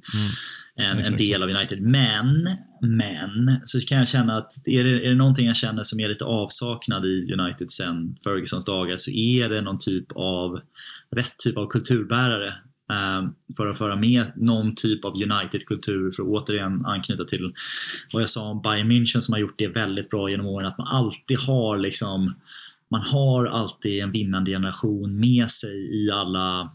[0.75, 1.17] en, en exakt.
[1.17, 1.81] del av United.
[1.81, 2.45] Men,
[2.81, 6.09] men, så kan jag känna att är det, är det någonting jag känner som är
[6.09, 10.59] lite avsaknad i United sen Fergusons dagar så är det någon typ av
[11.15, 12.53] rätt typ av kulturbärare
[12.91, 17.53] Ehm, för att föra med någon typ av United-kultur för att återigen anknyta till
[18.13, 20.77] vad jag sa om Bayern München som har gjort det väldigt bra genom åren att
[20.77, 22.33] man alltid har liksom
[22.91, 26.71] man har alltid en vinnande generation med sig i alla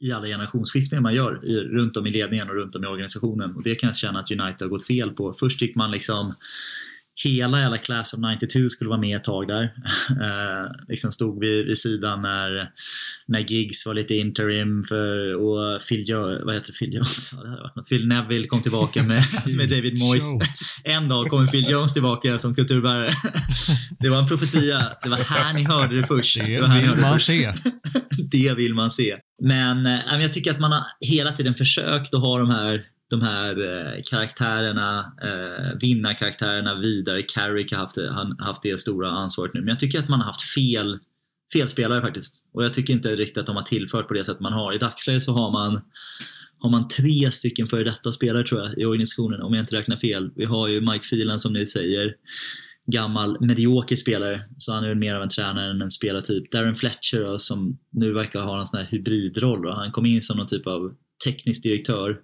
[0.00, 3.56] i alla generationsskiftningar man gör i, runt om i ledningen och runt om i organisationen
[3.56, 5.32] och det kan jag känna att United har gått fel på.
[5.32, 6.34] Först gick man liksom
[7.24, 9.62] hela jävla class of 92 skulle vara med ett tag där.
[10.10, 12.70] Eh, liksom stod vid, vid sidan när,
[13.26, 16.14] när Giggs var lite interim för, och Phil,
[16.44, 16.78] vad heter det?
[16.78, 17.30] Phil Jones?
[17.30, 17.82] Det.
[17.88, 19.22] Phil Neville kom tillbaka med,
[19.56, 20.24] med David Moyes.
[20.84, 23.10] En dag kommer Phil Jones tillbaka som kulturbärare.
[24.00, 24.78] Det var en profetia.
[25.02, 26.36] Det var här ni hörde det först.
[26.44, 27.26] Det ni vill det man först.
[27.26, 27.52] se.
[28.30, 29.16] det vill man se.
[29.42, 32.84] Men, eh, men jag tycker att man har hela tiden försökt att ha de här,
[33.10, 37.22] de här eh, karaktärerna, eh, vinnarkaraktärerna vidare.
[37.22, 39.60] Carrick har haft, det- han har haft det stora ansvaret nu.
[39.60, 40.98] Men jag tycker att man har haft fel,
[41.52, 42.44] fel spelare faktiskt.
[42.54, 44.72] Och jag tycker inte riktigt att de har tillfört på det sätt man har.
[44.72, 45.80] I dagsläget så har man
[46.60, 49.96] har man tre stycken före detta spelare tror jag i organisationen om jag inte räknar
[49.96, 50.30] fel.
[50.36, 52.14] Vi har ju Mike Phelan som ni säger
[52.92, 56.50] gammal medioker spelare, så han är väl mer av en tränare än en spelartyp.
[56.52, 59.62] Darren Fletcher då, som nu verkar ha en sån här hybridroll.
[59.62, 59.70] Då.
[59.72, 60.92] Han kom in som någon typ av
[61.24, 62.16] teknisk direktör,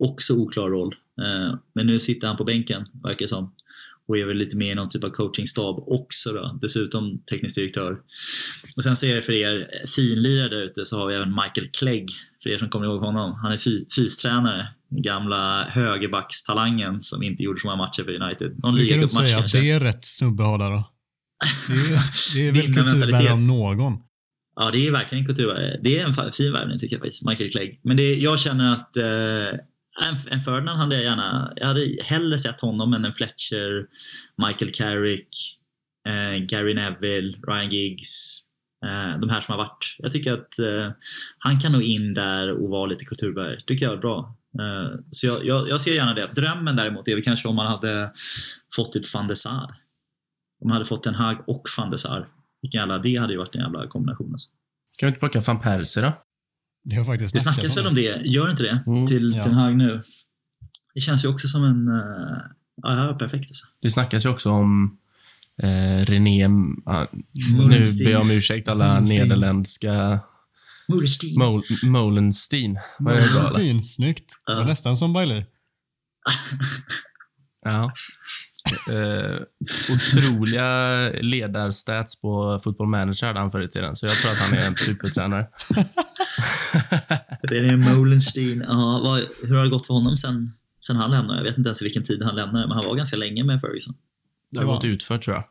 [0.00, 0.94] också oklar roll.
[1.22, 3.54] Eh, men nu sitter han på bänken, verkar det som.
[4.08, 7.98] Och är väl lite mer i någon typ av coachingstab också då, dessutom teknisk direktör.
[8.76, 11.68] Och sen så är det för er finlirare där ute så har vi även Michael
[11.78, 12.10] Clegg,
[12.42, 13.34] för er som kommer ihåg honom.
[13.42, 18.58] Han är fy- fystränare, gamla högerbackstalangen som inte gjorde så många matcher för United.
[18.58, 20.90] Någon Du kan säga att det är rätt snubbe att ha där då?
[21.68, 23.98] Det är, det är väl kulturbärare om någon.
[24.56, 25.80] Ja, det är verkligen en kulturvärvning.
[25.82, 27.80] Det är en fin värvning tycker jag faktiskt, Michael Clegg.
[27.84, 29.58] Men det, jag känner att eh,
[30.02, 33.86] en, en Ferdinand hade jag gärna, jag hade hellre sett honom än en Fletcher,
[34.46, 35.28] Michael Carrick,
[36.08, 38.42] eh, Gary Neville, Ryan Giggs.
[38.86, 39.96] Eh, de här som har varit.
[39.98, 40.90] Jag tycker att eh,
[41.38, 43.60] han kan nog in där och vara lite kulturbärare.
[43.66, 44.36] tycker jag är bra.
[44.58, 46.30] Eh, så jag, jag, jag ser gärna det.
[46.34, 48.12] Drömmen däremot är väl kanske om man hade
[48.76, 49.74] fått typ van de Sar.
[50.62, 52.28] Om man hade fått en Hag och van de Sar.
[52.62, 54.32] Vilken jävla, det hade ju varit en jävla kombination.
[54.32, 54.48] Alltså.
[54.98, 56.12] Kan vi inte plocka van Persie då?
[56.84, 58.82] Det har faktiskt Det snackas väl om det, gör inte det?
[58.86, 59.44] Mm, till ja.
[59.44, 60.02] Ten Hag nu.
[60.94, 61.88] Det känns ju också som en...
[61.88, 62.02] Uh,
[62.82, 63.66] ja, det här var perfekt alltså.
[63.82, 64.98] Det snackas ju också om
[65.62, 66.44] eh, René,
[66.86, 68.04] ah, nu Molenstein.
[68.06, 69.20] ber jag om ursäkt alla Molenstein.
[69.22, 70.20] nederländska
[70.88, 71.38] Molenstein.
[71.38, 72.78] Mol, Molenstein.
[73.54, 74.32] Stin, snyggt.
[74.46, 74.66] Det var Ja.
[74.66, 75.44] nästan som Bailey.
[77.64, 77.92] Ja.
[78.90, 79.36] Eh,
[79.94, 80.66] otroliga
[81.20, 84.66] ledarstats på Football Manager hade han förr i tiden, så jag tror att han är
[84.66, 85.46] en supertränare.
[87.42, 88.64] Det är Molenstein.
[88.68, 90.52] Ja, vad, hur har det gått för honom sen,
[90.86, 91.38] sen han lämnade?
[91.38, 93.94] Jag vet inte ens vilken tid han lämnade, men han var ganska länge med Ferguson.
[94.50, 95.44] Det har gått utför tror jag.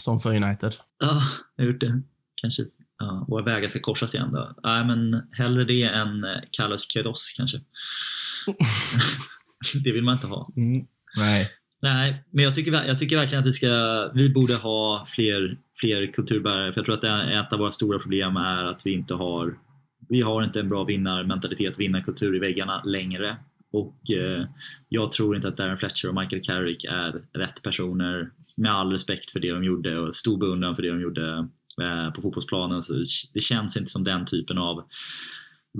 [0.00, 0.74] Som för United.
[1.00, 1.22] Ja,
[1.56, 2.02] jag har gjort det.
[2.34, 2.62] Kanske
[2.98, 4.54] ja, våra vägar ska korsas igen då.
[4.62, 7.60] Nej, men hellre det än eh, Carlos Queiroz kanske.
[9.84, 10.48] det vill man inte ha.
[11.16, 11.50] Nej.
[11.82, 16.12] Nej, men jag tycker, jag tycker verkligen att vi, ska, vi borde ha fler, fler
[16.12, 16.72] kulturbärare.
[16.72, 19.58] För jag tror att ett av våra stora problem är att vi inte har,
[20.08, 23.36] vi har inte en bra vinnarmentalitet, vinnarkultur i väggarna längre.
[23.72, 24.46] Och eh,
[24.88, 28.30] jag tror inte att Darren Fletcher och Michael Carrick är rätt personer.
[28.56, 31.48] Med all respekt för det de gjorde och stor beundran för det de gjorde
[31.82, 32.82] eh, på fotbollsplanen.
[32.82, 32.94] Så
[33.34, 34.84] det känns inte som den typen av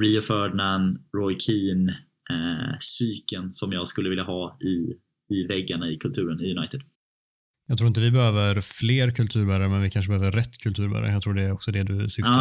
[0.02, 1.90] Rio Ferdinand, Roy Keane,
[2.30, 4.96] eh, psyken som jag skulle vilja ha i,
[5.34, 6.82] i väggarna i kulturen i United.
[7.68, 11.12] Jag tror inte vi behöver fler kulturbärare, men vi kanske behöver rätt kulturbärare.
[11.12, 12.32] Jag tror det är också det du syftar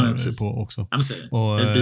[0.41, 0.87] Ja, på också.
[1.31, 1.73] Och eh,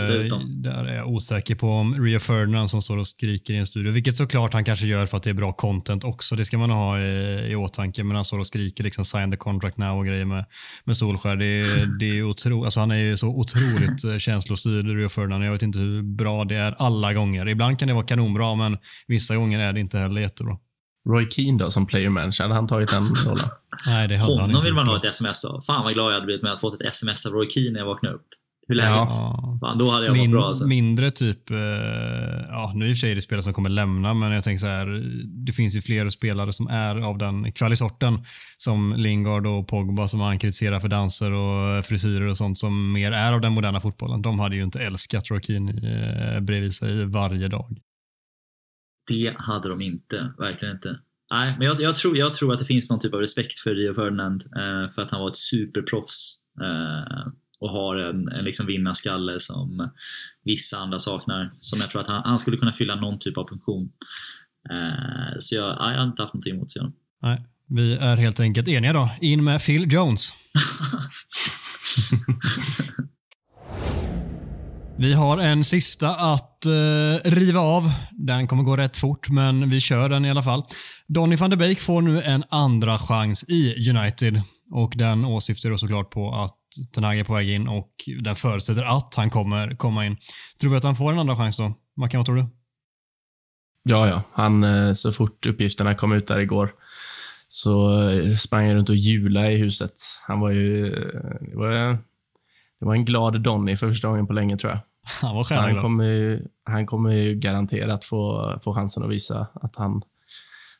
[0.62, 3.92] där är jag osäker på om Rio Ferdinand som står och skriker i en studio,
[3.92, 6.70] vilket såklart han kanske gör för att det är bra content också, det ska man
[6.70, 10.06] ha i, i åtanke, men han står och skriker liksom sign the contract now och
[10.06, 10.46] grejer med,
[10.84, 11.36] med Solskär.
[11.36, 15.46] Det, är- det är otro, alltså han är ju så otroligt eh, känslostyrd, Rio Ferdinand.
[15.46, 17.48] Jag vet inte hur bra det är alla gånger.
[17.50, 18.78] Ibland kan det vara kanonbra, men
[19.08, 20.58] vissa gånger är det inte heller jättebra.
[21.10, 23.50] Roy Keane då, som player manager, hade han tagit den rollen?
[23.86, 25.62] Nej, det hade han Honom inte vill man ha ett sms av.
[25.62, 27.72] Fan vad glad jag hade blivit med att ha fått ett sms av Roy Keane
[27.72, 28.28] när jag vaknade upp.
[28.68, 28.92] Hur läget?
[28.92, 29.58] Ja.
[29.62, 30.68] Fan, då hade jag Min, mått bra alltså.
[30.68, 31.58] Mindre typ, eh,
[32.50, 34.60] ja nu i och för sig är det spelare som kommer lämna, men jag tänker
[34.60, 35.04] så här,
[35.46, 38.26] det finns ju fler spelare som är av den kvalisorten.
[38.58, 43.12] Som Lingard och Pogba som han kritiserar för danser och frisyrer och sånt som mer
[43.12, 44.22] är av den moderna fotbollen.
[44.22, 47.78] De hade ju inte älskat Roy Keane eh, bredvid sig varje dag.
[49.08, 50.34] Det hade de inte.
[50.38, 51.00] Verkligen inte.
[51.32, 53.76] Nej, men jag, jag, tror, jag tror att det finns någon typ av respekt för
[53.76, 57.28] Rio Ferdinand eh, för att han var ett superproffs eh,
[57.60, 59.90] och har en, en liksom vinnarskalle som
[60.44, 61.54] vissa andra saknar.
[61.60, 63.92] Som jag tror att han, han skulle kunna fylla någon typ av funktion.
[64.70, 66.94] Eh, så jag, jag har inte haft någonting emot honom.
[67.22, 69.10] Nej, vi är helt enkelt eniga då.
[69.22, 70.34] In med Phil Jones.
[74.98, 77.92] Vi har en sista att eh, riva av.
[78.12, 80.64] Den kommer gå rätt fort, men vi kör den i alla fall.
[81.08, 84.42] Donny van de Beek får nu en andra chans i United
[84.72, 86.58] och den åsyftar då såklart på att
[86.96, 87.90] Ten Hag är på väg in och
[88.24, 90.18] den förutsätter att han kommer komma in.
[90.62, 91.74] Tror vi att han får en andra chans då?
[91.98, 92.46] Mackan, vad tror du?
[93.84, 94.22] Ja, ja.
[94.34, 96.72] Han, eh, så fort uppgifterna kom ut där igår
[97.48, 99.94] så eh, sprang han runt och jula i huset.
[100.28, 100.88] Han var ju...
[100.88, 101.98] Eh, det var,
[102.84, 104.80] det var en glad Donny för första gången på länge, tror jag.
[105.22, 109.76] Han var han kommer, ju, han kommer ju garanterat få, få chansen att visa att
[109.76, 110.02] han,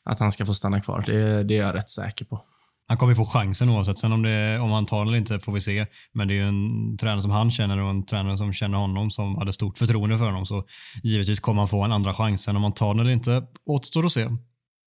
[0.04, 1.04] att han ska få stanna kvar.
[1.06, 2.40] Det, det är jag rätt säker på.
[2.88, 3.98] Han kommer få chansen oavsett.
[3.98, 5.86] Sen om, det, om han tar den eller inte får vi se.
[6.12, 9.10] Men det är ju en tränare som han känner och en tränare som känner honom
[9.10, 10.46] som hade stort förtroende för honom.
[10.46, 10.64] Så
[11.02, 12.42] givetvis kommer han få en andra chans.
[12.42, 14.28] Sen om han tar den eller inte återstår att se.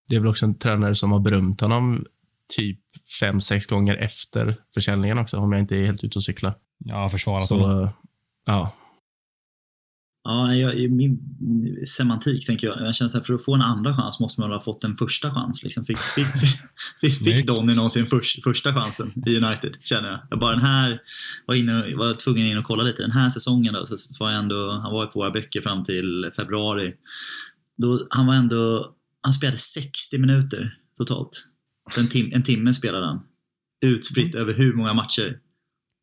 [0.09, 2.05] Det är väl också en tränare som har berömt honom
[2.55, 2.79] typ
[3.19, 6.55] fem, sex gånger efter försäljningen också, om jag inte är helt ute och cyklar.
[6.77, 7.87] Ja, försvarat honom.
[7.87, 7.93] Så,
[8.45, 8.73] ja.
[10.27, 11.19] Ja, jag, i min
[11.87, 12.81] semantik tänker jag.
[12.81, 14.95] Jag känner så här, för att få en andra chans måste man ha fått en
[14.95, 15.63] första chans.
[15.63, 15.85] Liksom.
[15.85, 16.27] Fick, fick,
[17.01, 17.47] fick, fick.
[17.47, 20.19] Donny någonsin förs, första chansen i United, känner jag.
[20.29, 21.01] Jag bara den här,
[21.45, 23.03] var, inne, var tvungen in och kolla lite.
[23.03, 25.83] Den här säsongen då, så var jag ändå, han var ju på våra böcker fram
[25.83, 26.93] till februari.
[27.77, 31.47] Då, han var ändå, han spelade 60 minuter totalt.
[31.89, 33.23] Så en, tim, en timme spelade han.
[33.85, 35.37] Utspritt över hur många matcher?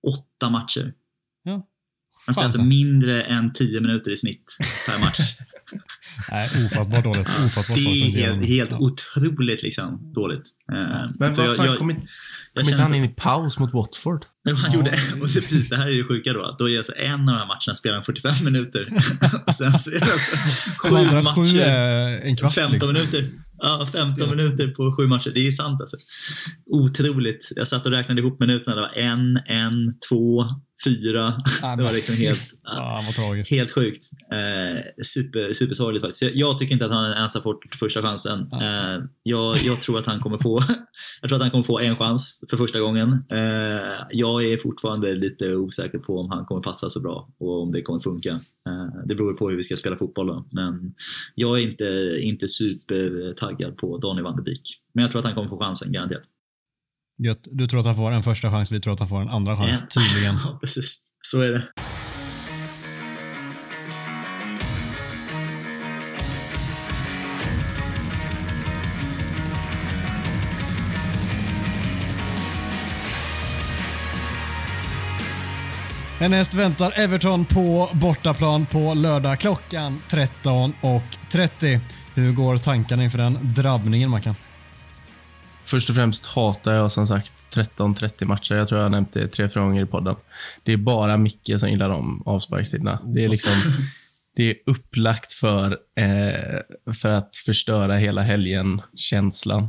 [0.06, 0.92] Åtta matcher.
[1.44, 1.66] Ja.
[2.26, 2.64] Han spelar alltså så.
[2.64, 4.58] mindre än 10 minuter i snitt
[4.88, 5.18] per match.
[6.30, 7.28] Nej, ofattbart dåligt.
[7.28, 10.50] Ofattbart Det är helt, helt otroligt liksom, dåligt.
[10.72, 12.06] Eh, Men så vad jag- kom inte,
[12.54, 14.24] kom inte han in i paus mot Watford?
[14.48, 16.56] Jo, han gjorde, och det, det här är det sjuka då.
[16.58, 18.88] Då är alltså en av de här matcherna spelar han 45 minuter.
[19.46, 20.36] och sen så är det alltså
[20.78, 21.60] sju andra sju matcher.
[21.60, 22.54] är en kvart.
[22.54, 22.92] 15 liksom.
[22.92, 23.30] minuter.
[23.58, 25.30] Ja, 15 minuter på sju matcher.
[25.34, 25.96] Det är sant alltså.
[26.66, 27.52] Otroligt.
[27.56, 28.76] Jag satt och räknade ihop minuterna.
[28.76, 30.44] Det var en, en, två,
[30.84, 31.42] fyra.
[31.62, 32.40] Ja, Det var liksom helt...
[33.16, 33.50] Tragiskt.
[33.50, 34.10] Helt sjukt.
[34.32, 36.22] Eh, super, supersorgligt faktiskt.
[36.22, 38.48] Jag, jag tycker inte att han ens har fått första chansen.
[38.50, 38.62] Ja.
[38.62, 40.60] Eh, jag, jag tror att han kommer få
[41.20, 43.12] Jag tror att han kommer få en chans för första gången.
[43.12, 47.72] Eh, jag är fortfarande lite osäker på om han kommer passa så bra och om
[47.72, 48.30] det kommer funka.
[48.68, 50.48] Eh, det beror på hur vi ska spela fotboll då.
[50.52, 50.94] Men
[51.34, 54.62] jag är inte, inte supertaggad på Donny van de Beek.
[54.94, 56.22] Men jag tror att han kommer få chansen, garanterat.
[57.18, 57.40] Gött.
[57.52, 59.56] Du tror att han får en första chans, vi tror att han får en andra
[59.56, 59.70] chans.
[59.72, 59.78] Ja.
[60.00, 60.34] Tydligen.
[60.44, 61.00] ja, precis.
[61.22, 61.64] Så är det.
[76.20, 81.80] Härnäst väntar Everton på bortaplan på lördag klockan 13.30.
[82.14, 84.34] Hur går tankarna inför den drabbningen, Mackan?
[85.64, 88.54] Först och främst hatar jag som sagt 13-30 matcher.
[88.54, 90.16] Jag tror jag har nämnt det tre, fyra gånger i podden.
[90.62, 92.98] Det är bara Micke som gillar de avsparkstiderna.
[93.04, 93.52] Det är liksom
[94.36, 96.60] det är upplagt för, eh,
[96.94, 99.68] för att förstöra hela helgen-känslan.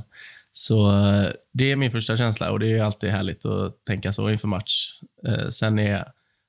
[0.51, 4.29] Så eh, det är min första känsla och det är alltid härligt att tänka så
[4.29, 5.01] inför match.
[5.27, 6.05] Eh, sen är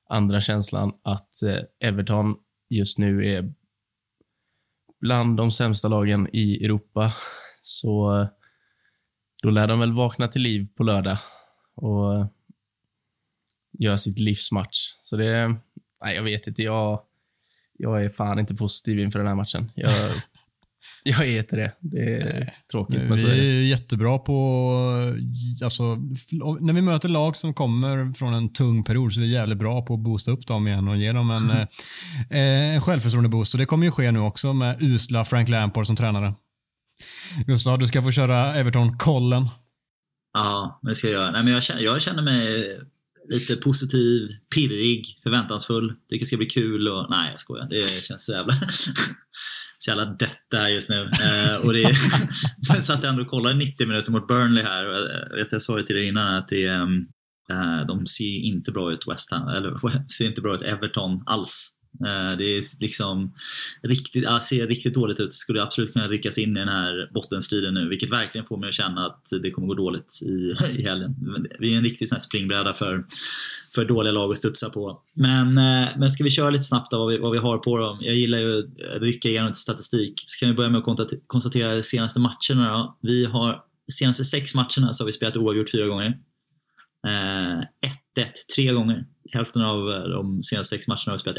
[0.09, 2.35] andra känslan att eh, Everton
[2.69, 3.53] just nu är
[5.01, 7.13] bland de sämsta lagen i Europa.
[7.61, 8.27] Så eh,
[9.43, 11.17] då lär de väl vakna till liv på lördag
[11.75, 12.27] och eh,
[13.79, 14.77] göra sitt livsmatch.
[15.01, 15.47] Så det,
[16.03, 16.99] nej jag vet inte, jag,
[17.77, 19.71] jag är fan inte positiv inför den här matchen.
[19.75, 19.93] Jag,
[21.03, 21.71] jag är inte det.
[21.79, 23.45] Det är tråkigt, men så är Vi det.
[23.45, 24.33] är jättebra på,
[25.63, 25.83] alltså,
[26.59, 29.81] när vi möter lag som kommer från en tung period så är vi jävligt bra
[29.81, 31.67] på att boosta upp dem igen och ge dem en, eh,
[32.29, 33.53] en självförtroende-boost.
[33.53, 36.33] Och det kommer ju ske nu också med usla Frank Lampard som tränare.
[37.47, 39.49] Gustav, du ska få köra Everton-kollen.
[40.33, 41.31] Ja, det ska jag göra.
[41.31, 42.79] Nej, men jag, känner, jag känner mig
[43.29, 45.93] lite positiv, pirrig, förväntansfull.
[46.09, 47.07] Tycker det ska bli kul och...
[47.09, 47.67] Nej, jag skojar.
[47.69, 48.53] Det känns så jävla...
[49.79, 51.01] så jävla dött där just nu.
[51.01, 51.93] Eh, och det,
[52.67, 54.85] sen satt jag ändå och kollade 90 minuter mot Burnley här.
[54.85, 54.93] Och
[55.31, 56.65] jag, vet, jag sa ju till dig innan att det,
[57.51, 61.73] eh, de ser inte bra ut West Ham, eller ser inte bra ut Everton alls.
[62.05, 63.33] Eh, det är liksom
[63.81, 65.33] riktigt, ja, ser riktigt dåligt ut.
[65.33, 68.75] Skulle absolut kunna ryckas in i den här bottenstriden nu, vilket verkligen får mig att
[68.75, 71.15] känna att det kommer gå dåligt i, i helgen.
[71.59, 73.05] Vi är en riktig sån här springbräda för,
[73.75, 75.01] för dåliga lag att studsa på.
[75.13, 77.77] Men, eh, men ska vi köra lite snabbt då, vad, vi, vad vi har på
[77.77, 77.97] dem?
[78.01, 80.23] Jag gillar ju att rycka igenom lite statistik.
[80.25, 82.77] Så kan vi börja med att konstatera de senaste matcherna.
[82.77, 82.97] Då.
[83.01, 86.17] Vi har de senaste sex matcherna så har vi spelat oavgjort fyra gånger.
[87.07, 87.59] Eh,
[88.17, 89.05] 1-1 tre gånger.
[89.33, 91.37] Hälften av eh, de senaste sex matcherna har vi spelat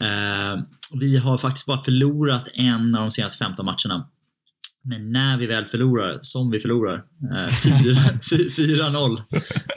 [0.00, 0.56] 1-1.
[0.56, 0.62] Eh,
[1.00, 4.08] vi har faktiskt bara förlorat en av de senaste 15 matcherna.
[4.84, 9.22] Men när vi väl förlorar, som vi förlorar, eh, fyra- fy- 4-0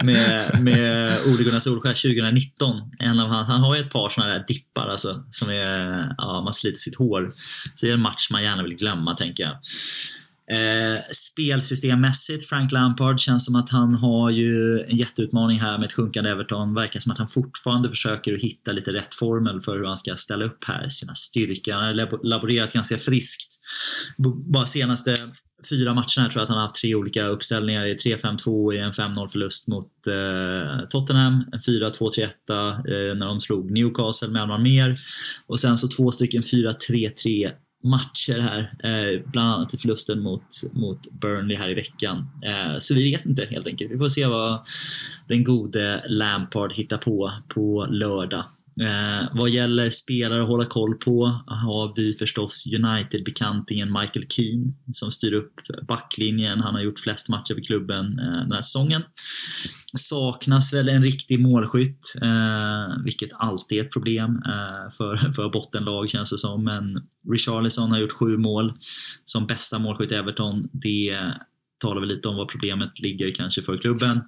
[0.04, 2.82] med, med Ole Gunnar Solskjaer 2019.
[3.00, 6.42] En av han, han har ju ett par sådana där dippar alltså, som är, ja,
[6.44, 7.32] man sliter sitt hår.
[7.76, 9.58] Så det är en match man gärna vill glömma tänker jag.
[10.52, 15.94] Eh, spelsystemmässigt, Frank Lampard känns som att han har ju en jätteutmaning här med ett
[15.94, 16.74] sjunkande Everton.
[16.74, 20.16] Verkar som att han fortfarande försöker att hitta lite rätt formel för hur han ska
[20.16, 21.74] ställa upp här sina styrkor.
[21.74, 23.60] Han har laborerat ganska friskt.
[24.18, 25.16] B- Bara senaste
[25.70, 27.86] fyra matcherna tror jag att han har haft tre olika uppställningar.
[27.86, 33.72] I 3-5-2 i en 5-0 förlust mot eh, Tottenham, en 4-2-3-1 eh, när de slog
[33.72, 34.96] Newcastle med en man mer
[35.48, 37.52] och sen så två stycken 4-3-3
[37.86, 42.30] matcher här, eh, bland annat i förlusten mot, mot Burnley här i veckan.
[42.46, 43.92] Eh, så vi vet inte helt enkelt.
[43.92, 44.60] Vi får se vad
[45.28, 48.46] den gode Lampard hittar på på lördag.
[48.82, 55.12] Eh, vad gäller spelare att hålla koll på har vi förstås United-bekantingen Michael Keane som
[55.12, 55.54] styr upp
[55.88, 56.62] backlinjen.
[56.62, 59.02] Han har gjort flest matcher för klubben eh, den här säsongen.
[59.98, 66.10] Saknas väl en riktig målskytt, eh, vilket alltid är ett problem eh, för, för bottenlag
[66.10, 66.64] känns det som.
[66.64, 67.02] Men
[67.32, 68.74] Richarlison har gjort sju mål
[69.26, 70.70] som bästa målskytt i Everton.
[70.72, 71.34] Det
[71.78, 74.22] talar väl lite om vad problemet ligger kanske för klubben.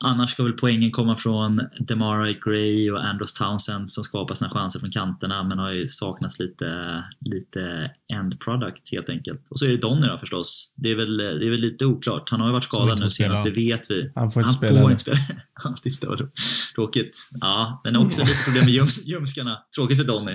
[0.00, 4.80] Annars ska väl poängen komma från Demarai Gray och Andros Townsend som skapar sina chanser
[4.80, 9.48] från kanterna men har ju saknats lite, lite end product helt enkelt.
[9.50, 10.72] Och så är det Donny då förstås.
[10.76, 12.30] Det är väl, det är väl lite oklart.
[12.30, 14.12] Han har ju varit skadad nu senast, det vet vi.
[14.14, 14.80] Han får inte spela.
[14.80, 15.18] får inte spela.
[15.64, 16.30] Ja, Titta vad
[16.74, 17.30] tråkigt.
[17.40, 19.58] Ja, men också lite problem med ljums, ljumskarna.
[19.76, 20.32] Tråkigt för Donny.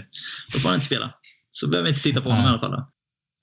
[0.53, 1.13] Då får han inte spela.
[1.51, 2.83] Så behöver vi inte titta på honom i alla fall.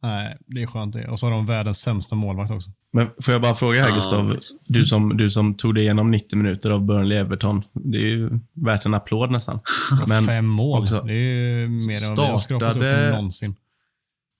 [0.04, 1.08] Nej, det är skönt det.
[1.08, 2.70] Och så har de världens sämsta målvakt också.
[2.92, 4.36] Men får jag bara fråga här, Gustav?
[4.66, 7.62] Du som, du som tog dig igenom 90 minuter av Burnley-Everton.
[7.72, 9.60] Det är ju värt en applåd nästan.
[10.08, 10.82] Men Fem mål.
[10.82, 13.54] också- det är ju mer än vad vi har skrapat upp någonsin.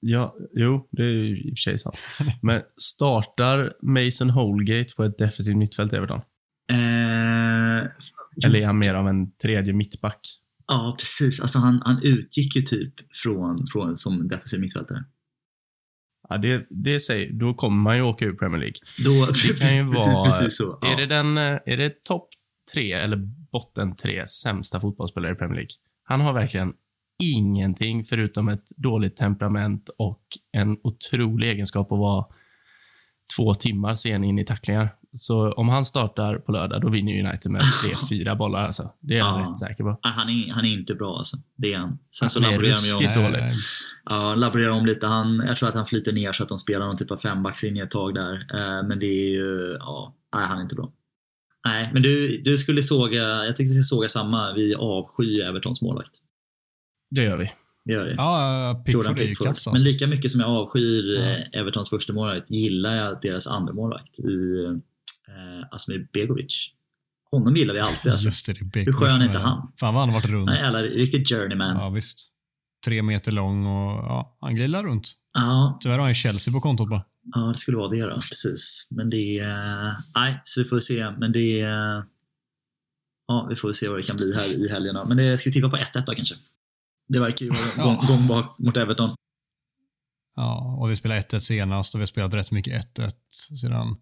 [0.01, 1.97] Ja, jo, det är ju i och för sig sant.
[2.43, 6.21] Men startar Mason Holgate på ett defensivt mittfält i Everton?
[6.71, 10.21] Eh, Eller är han mer av en tredje mittback?
[10.67, 11.41] Ja, precis.
[11.41, 15.05] Alltså han, han utgick ju typ från, från som defensiv mittfältare.
[16.29, 18.77] Ja, det, det säger, då kommer man ju åka ur Premier League.
[19.05, 20.31] Då, Det kan ju vara...
[20.31, 20.79] precis så.
[20.81, 20.93] Ja.
[20.93, 22.29] Är det, den, eh, är det topp
[22.75, 23.17] tre eller
[23.53, 25.71] botten tre sämsta fotbollsspelare i Premier League?
[26.05, 26.73] Han har verkligen
[27.23, 30.23] ingenting förutom ett dåligt temperament och
[30.53, 32.27] en otrolig egenskap att vara
[33.37, 34.89] två timmar sen in i tacklingar.
[35.17, 38.67] Så om han startar på lördag, då vinner United med tre, fyra bollar.
[38.67, 38.91] Alltså.
[39.01, 39.47] Det är jag Ja.
[39.51, 39.99] rätt säker på.
[40.03, 41.37] Han, är, han är inte bra alltså.
[41.57, 41.99] Det är han.
[42.21, 43.45] Sen så Han laborerar de om, dålig.
[44.05, 45.07] Ja, laborerar om lite.
[45.07, 47.83] Han, jag tror att han flyter ner så att de spelar någon typ av fembackslinje
[47.85, 48.33] ett tag där.
[48.35, 50.93] Eh, men det är ju, ja, nej, han är inte bra.
[51.67, 54.53] Nej, men du, du skulle såga, jag tycker vi ska såga samma.
[54.55, 56.11] Vi avskyr Evertons målvakt.
[57.11, 57.51] Det gör vi.
[57.85, 58.15] Det gör vi.
[58.17, 59.47] Ja, Pickford är ju Pickford.
[59.49, 59.73] alltså.
[59.73, 61.23] Men lika mycket som jag avskyr Ja.
[61.31, 64.25] eh, Evertons första målvakt gillar jag deras andra målvakt i
[65.29, 66.69] eh, Asmir Begovic.
[67.31, 68.29] Honom gillar vi alltid alltså.
[68.29, 69.73] Just det, det är Hur skön är inte han?
[69.81, 70.49] Fan vad han har varit runt.
[70.49, 71.77] Han är jävla riktig journeyman.
[71.77, 72.31] Ja, visst.
[72.87, 75.13] Tre meter lång och ja, han glidar runt.
[75.33, 77.05] Ja, Tyvärr har han Chelsea på kontot bara.
[77.35, 78.15] ja, det skulle vara det då.
[78.15, 78.87] Precis.
[78.91, 79.95] Men det är...
[80.15, 81.11] Nej, så vi får se.
[81.11, 82.05] Men det är...
[83.27, 84.97] Ja, vi får se vad det kan bli här i helgen.
[85.09, 86.35] Men det ska vi tippa på 1-1 då kanske.
[87.09, 87.85] Det verkar ju vara Ja.
[87.85, 89.15] gång, gång bak mot Everton.
[90.37, 93.11] Ja, och vi spelade 1-1 senast och vi har spelat rätt mycket 1-1
[93.61, 93.97] sedan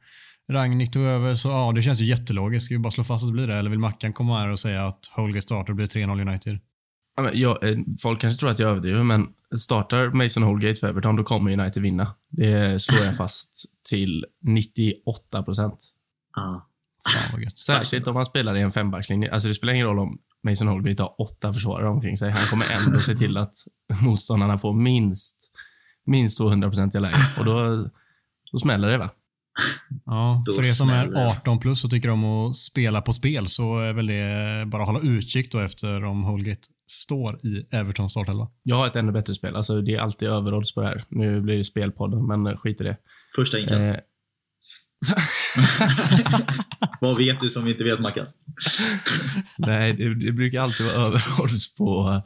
[0.51, 1.35] Ragnhild tog över.
[1.35, 2.67] Så ja, det känns ju jättelogiskt.
[2.67, 3.55] Ska vi bara slå fast att det blir det?
[3.55, 6.59] Eller vill Mackan komma här och säga att Holgate startar och blir 3-0 United?
[7.17, 10.89] Ja, men jag, eh, folk kanske tror att jag överdriver, men startar Mason Holgate för
[10.89, 12.15] Everton, då kommer United vinna.
[12.31, 15.89] Det slår jag fast till 98 procent.
[16.37, 16.69] Ja.
[17.55, 19.33] Särskilt om man spelar i en fembackslinje.
[19.33, 22.31] Alltså det spelar ingen roll om Mason Holgate har åtta försvarare omkring sig.
[22.31, 23.55] Han kommer ändå se till att
[24.03, 25.53] motståndarna får minst,
[26.07, 27.17] minst 200 procent i läge.
[27.39, 27.85] Och då,
[28.53, 29.11] då smäller det, va?
[30.07, 31.29] Ja, Då för er som är det.
[31.29, 34.89] 18 plus och tycker om att spela på spel så är väl det bara att
[34.89, 38.49] hålla utkik då efter om Holgate står i Everton startelva.
[38.63, 39.57] Jag har ett ännu bättre spel.
[39.57, 41.05] Alltså det är alltid överodds på det här.
[41.09, 42.97] Nu blir det spelpodden, men eh, skit i det.
[43.37, 43.89] Första inkast.
[43.89, 43.97] Eh,
[47.01, 48.27] Vad vet du som vi inte vet, Mackan?
[49.59, 52.23] nej, det, det brukar alltid vara överodds på,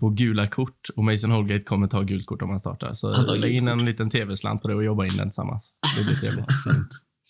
[0.00, 0.88] på gula kort.
[0.96, 2.94] Och Mason Holgate kommer ta gult kort om han startar.
[2.94, 5.74] Så lägg in en liten tv-slant på det och jobba in den tillsammans.
[5.98, 6.46] Det blir trevligt.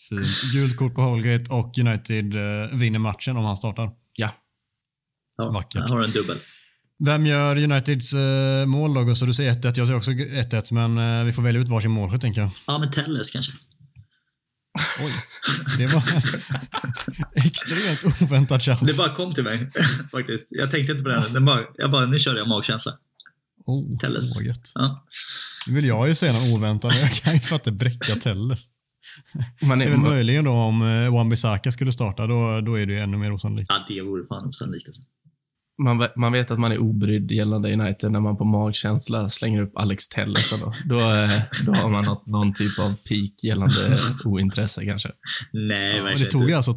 [0.09, 0.53] Fint.
[0.53, 3.89] Gult kort på Holgate och United eh, vinner matchen om han startar.
[4.17, 4.31] Ja.
[5.37, 5.89] Ja, Vackert.
[5.89, 6.37] har en dubbel.
[7.05, 9.15] Vem gör Uniteds eh, mål då?
[9.15, 9.61] Så du säger 1-1.
[9.63, 12.51] Jag säger också 1-1, men eh, vi får välja ut varsin målskytt tänker jag.
[12.67, 13.51] Ja, men Telles kanske.
[15.05, 15.11] Oj.
[15.77, 16.03] Det var
[17.45, 18.79] extremt oväntat chans.
[18.81, 19.71] Det bara kom till mig
[20.11, 20.47] faktiskt.
[20.49, 21.23] Jag tänkte inte på det.
[21.33, 22.97] Den bara, jag bara, nu körde jag magkänsla.
[23.65, 24.41] Oh, Telles.
[24.41, 24.71] gött.
[24.75, 25.05] Ja.
[25.67, 28.65] Nu vill jag ju säga något oväntat, men jag kan ju fatta bräcka Telles.
[29.61, 32.85] Man Det är är, väl möjligen då om eh, Wan-Bissaka skulle starta, då, då är
[32.85, 33.71] det ju ännu mer osannolikt.
[33.71, 34.87] ja, det vore fan osannolikt.
[34.87, 35.01] Alltså.
[35.83, 39.77] Man, man vet att man är obrydd gällande United när man på magkänsla slänger upp
[39.77, 40.59] Alex Telles.
[40.61, 41.29] Då, då, eh,
[41.65, 45.09] då har man något, någon typ av peak gällande ointresse kanske.
[45.53, 46.51] Nej, Ja, det tog inte.
[46.51, 46.75] ju alltså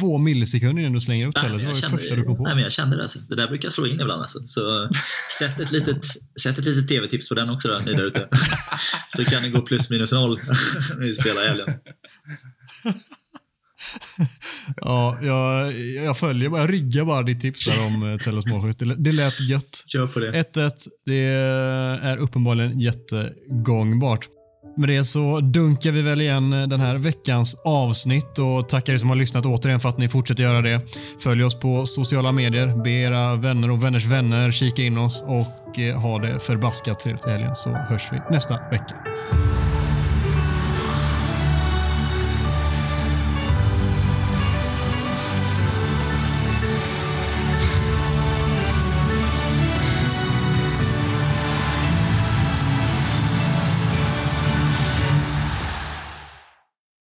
[0.00, 1.50] två millisekunder innan du slänger upp Telles.
[1.50, 2.42] Det var jag det kände- första du kom på.
[2.44, 3.02] Nej, men jag kände det.
[3.02, 3.18] Alltså.
[3.28, 4.22] Det där brukar slå in ibland.
[4.22, 4.38] Alltså.
[4.46, 4.88] Så
[5.38, 6.04] sätt ett litet,
[6.42, 8.28] sätt ett litet tv-tips på den också då, ni där ute.
[9.16, 10.40] Så kan det gå plus minus noll
[10.98, 11.68] när vi spelar i helgen.
[14.76, 15.72] Ja, jag,
[16.04, 18.78] jag följer bara, jag ryggar bara ditt tips där om eh, Telles målskytt.
[18.78, 19.84] Det, det lät gött.
[19.86, 20.32] Kör på det.
[20.32, 20.70] 1-1,
[21.06, 21.24] det
[22.08, 24.28] är uppenbarligen jättegångbart.
[24.76, 29.08] Med det så dunkar vi väl igen den här veckans avsnitt och tackar er som
[29.08, 30.80] har lyssnat återigen för att ni fortsätter göra det.
[31.20, 35.78] Följ oss på sociala medier, be era vänner och vänners vänner kika in oss och
[35.78, 38.94] eh, ha det förbaskat trevligt i helgen så hörs vi nästa vecka.